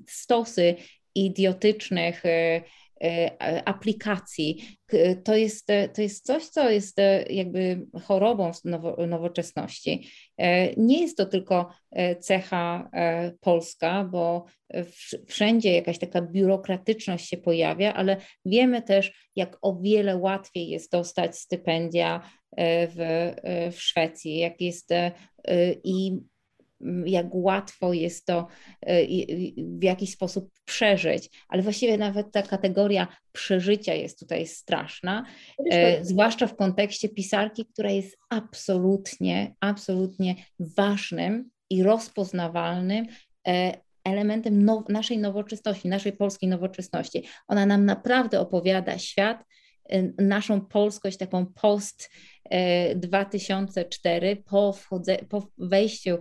[0.07, 0.75] stosy
[1.15, 2.23] idiotycznych
[3.65, 4.77] aplikacji.
[5.23, 6.97] To jest, to jest coś, co jest
[7.29, 10.07] jakby chorobą nowo, nowoczesności.
[10.77, 11.69] Nie jest to tylko
[12.19, 12.89] cecha
[13.39, 14.45] polska, bo
[15.27, 21.37] wszędzie jakaś taka biurokratyczność się pojawia, ale wiemy też, jak o wiele łatwiej jest dostać
[21.37, 22.21] stypendia
[22.57, 23.31] w,
[23.71, 24.89] w Szwecji, jak jest
[25.83, 26.17] i
[27.05, 28.47] jak łatwo jest to
[28.81, 29.05] e,
[29.57, 35.25] w jakiś sposób przeżyć, ale właściwie nawet ta kategoria przeżycia jest tutaj straszna,
[35.71, 43.05] e, zwłaszcza w kontekście pisarki, która jest absolutnie, absolutnie ważnym i rozpoznawalnym
[43.47, 47.23] e, elementem now, naszej nowoczesności, naszej polskiej nowoczesności.
[47.47, 49.43] Ona nam naprawdę opowiada świat,
[50.17, 52.09] naszą polskość taką post
[52.95, 56.17] 2004, po, wchodze, po wejściu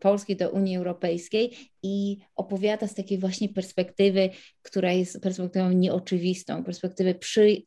[0.00, 4.30] Polski do Unii Europejskiej i opowiada z takiej właśnie perspektywy,
[4.62, 7.62] która jest perspektywą nieoczywistą, perspektywy przy,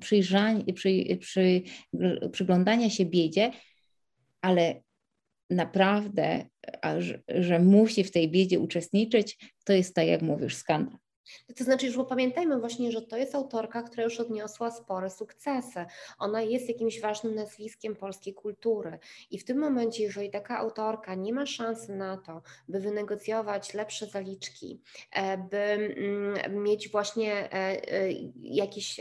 [0.00, 1.62] przyjrzania, przy, przy,
[2.32, 3.50] przyglądania się biedzie,
[4.40, 4.82] ale
[5.50, 6.46] naprawdę,
[6.98, 10.98] że, że musi w tej biedzie uczestniczyć, to jest tak, jak mówisz, skandal.
[11.56, 15.84] To znaczy, że pamiętajmy właśnie, że to jest autorka, która już odniosła spore sukcesy.
[16.18, 18.98] Ona jest jakimś ważnym nazwiskiem polskiej kultury.
[19.30, 24.06] I w tym momencie, jeżeli taka autorka nie ma szansy na to, by wynegocjować lepsze
[24.06, 24.80] zaliczki,
[25.12, 28.12] e, by mm, mieć właśnie e, e,
[28.42, 29.00] jakieś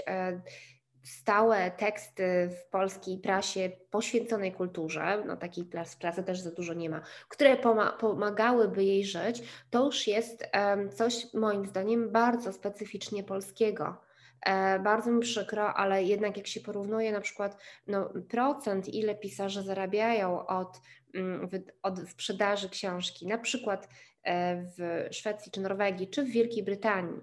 [1.05, 5.65] stałe teksty w polskiej prasie poświęconej kulturze, no takiej
[5.99, 7.57] pracy też za dużo nie ma, które
[7.99, 10.49] pomagałyby jej żyć, to już jest
[10.93, 14.05] coś moim zdaniem bardzo specyficznie polskiego.
[14.45, 19.63] E, bardzo mi przykro, ale jednak jak się porównuje na przykład no, procent, ile pisarze
[19.63, 20.81] zarabiają od,
[21.13, 21.49] mm,
[21.81, 23.89] od sprzedaży książki, na przykład
[24.23, 27.21] e, w Szwecji czy Norwegii, czy w Wielkiej Brytanii,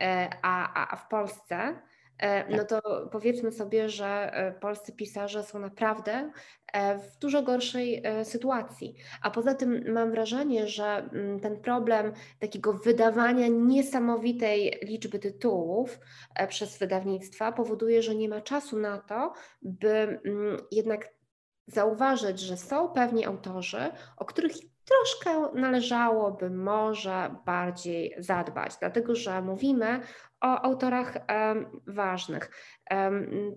[0.00, 1.82] e, a, a w Polsce,
[2.50, 2.68] no tak.
[2.68, 6.30] to powiedzmy sobie, że e, polscy pisarze są naprawdę
[6.72, 8.94] e, w dużo gorszej sytuacji.
[9.22, 15.98] A poza tym mam wrażenie, że mm, ten problem takiego wydawania niesamowitej liczby tytułów
[16.48, 21.08] przez wydawnictwa powoduje, że nie ma czasu na to, by mm, jednak
[21.66, 24.52] zauważyć, że są pewni autorzy, o których
[24.84, 30.00] troszkę należałoby może bardziej zadbać, dlatego że mówimy
[30.42, 31.26] o autorach
[31.86, 32.50] ważnych.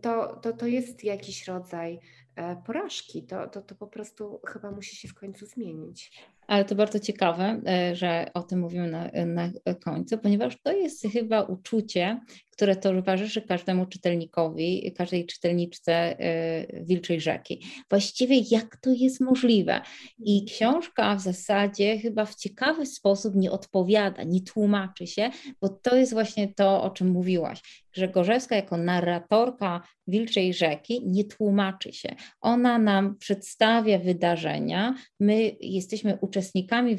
[0.02, 2.00] To, to, to jest jakiś rodzaj
[2.36, 3.24] e, porażki.
[3.24, 6.26] To, to, to po prostu chyba musi się w końcu zmienić.
[6.48, 11.08] Ale to bardzo ciekawe, e, że o tym mówimy na, na końcu, ponieważ to jest
[11.14, 12.20] chyba uczucie,
[12.56, 17.66] które towarzyszy każdemu czytelnikowi, każdej czytelniczce e, Wilczej Rzeki.
[17.90, 19.82] Właściwie jak to jest możliwe?
[20.20, 25.30] I książka w zasadzie chyba w ciekawy sposób nie odpowiada, nie tłumaczy się,
[25.62, 27.62] bo to jest właśnie to, o czym mówiłaś
[27.96, 32.16] że Gorzewska jako narratorka Wilczej Rzeki nie tłumaczy się.
[32.42, 36.96] Ona nam przedstawia wydarzenia, my jesteśmy uczestnikami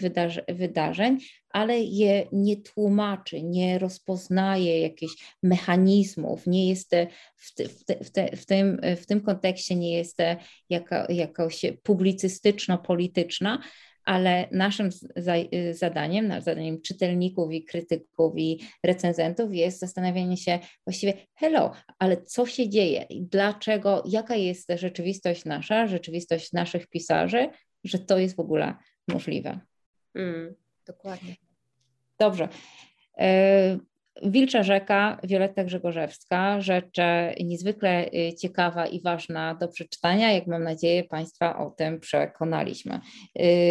[0.49, 1.19] wydarzeń,
[1.57, 6.91] ale je nie tłumaczy, nie rozpoznaje jakichś mechanizmów, nie jest
[7.37, 10.19] w, te, w, te, w, te, w, tym, w tym kontekście nie jest
[10.71, 13.59] jaka, jakoś publicystyczno-polityczna,
[14.05, 14.91] ale naszym
[15.71, 22.69] zadaniem, zadaniem czytelników i krytyków i recenzentów jest zastanawianie się właściwie, hello, ale co się
[22.69, 27.49] dzieje dlaczego, jaka jest rzeczywistość nasza, rzeczywistość naszych pisarzy,
[27.85, 28.75] że to jest w ogóle
[29.09, 29.61] możliwe.
[30.15, 30.55] Mm,
[30.87, 31.46] dokładnie.
[32.19, 32.49] Dobrze.
[33.19, 33.79] E,
[34.23, 36.97] Wilcza Rzeka, Wioletta Grzegorzewska, rzecz
[37.41, 43.01] niezwykle y, ciekawa i ważna do przeczytania, jak mam nadzieję Państwa o tym przekonaliśmy,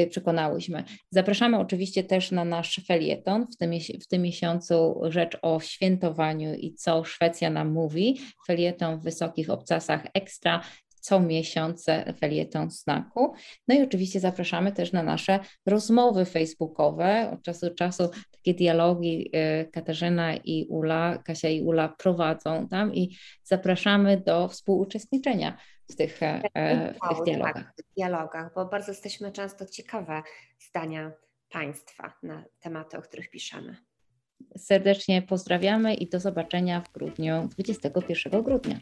[0.10, 0.84] przekonałyśmy.
[1.12, 3.72] Zapraszamy oczywiście też na nasz felieton, w tym,
[4.02, 10.02] w tym miesiącu rzecz o świętowaniu i co Szwecja nam mówi, felieton w wysokich obcasach
[10.14, 10.62] ekstra,
[11.06, 11.86] co miesiąc
[12.20, 13.34] felieton znaku.
[13.68, 17.32] No i oczywiście zapraszamy też na nasze rozmowy facebookowe.
[17.34, 19.32] Od czasu do czasu takie dialogi
[19.62, 25.58] y, Katarzyna i Ula, Kasia i Ula prowadzą tam i zapraszamy do współuczestniczenia
[25.91, 26.41] w tych, e,
[26.93, 27.53] w tych dialogach.
[27.53, 30.24] Tak, w dialogach, bo bardzo jesteśmy często ciekawe
[30.70, 31.12] zdania
[31.49, 33.78] Państwa na tematy, o których piszemy.
[34.58, 38.80] Serdecznie pozdrawiamy i do zobaczenia w grudniu, 21 grudnia.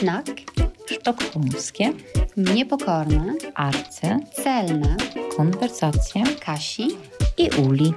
[0.00, 0.26] Znak.
[0.86, 1.92] Sztokholmskie.
[2.36, 3.34] Niepokorne.
[3.54, 4.18] Arce.
[4.32, 4.96] Celne.
[5.36, 6.22] Konwersacje.
[6.44, 6.88] Kasi.
[7.36, 7.94] I Uli.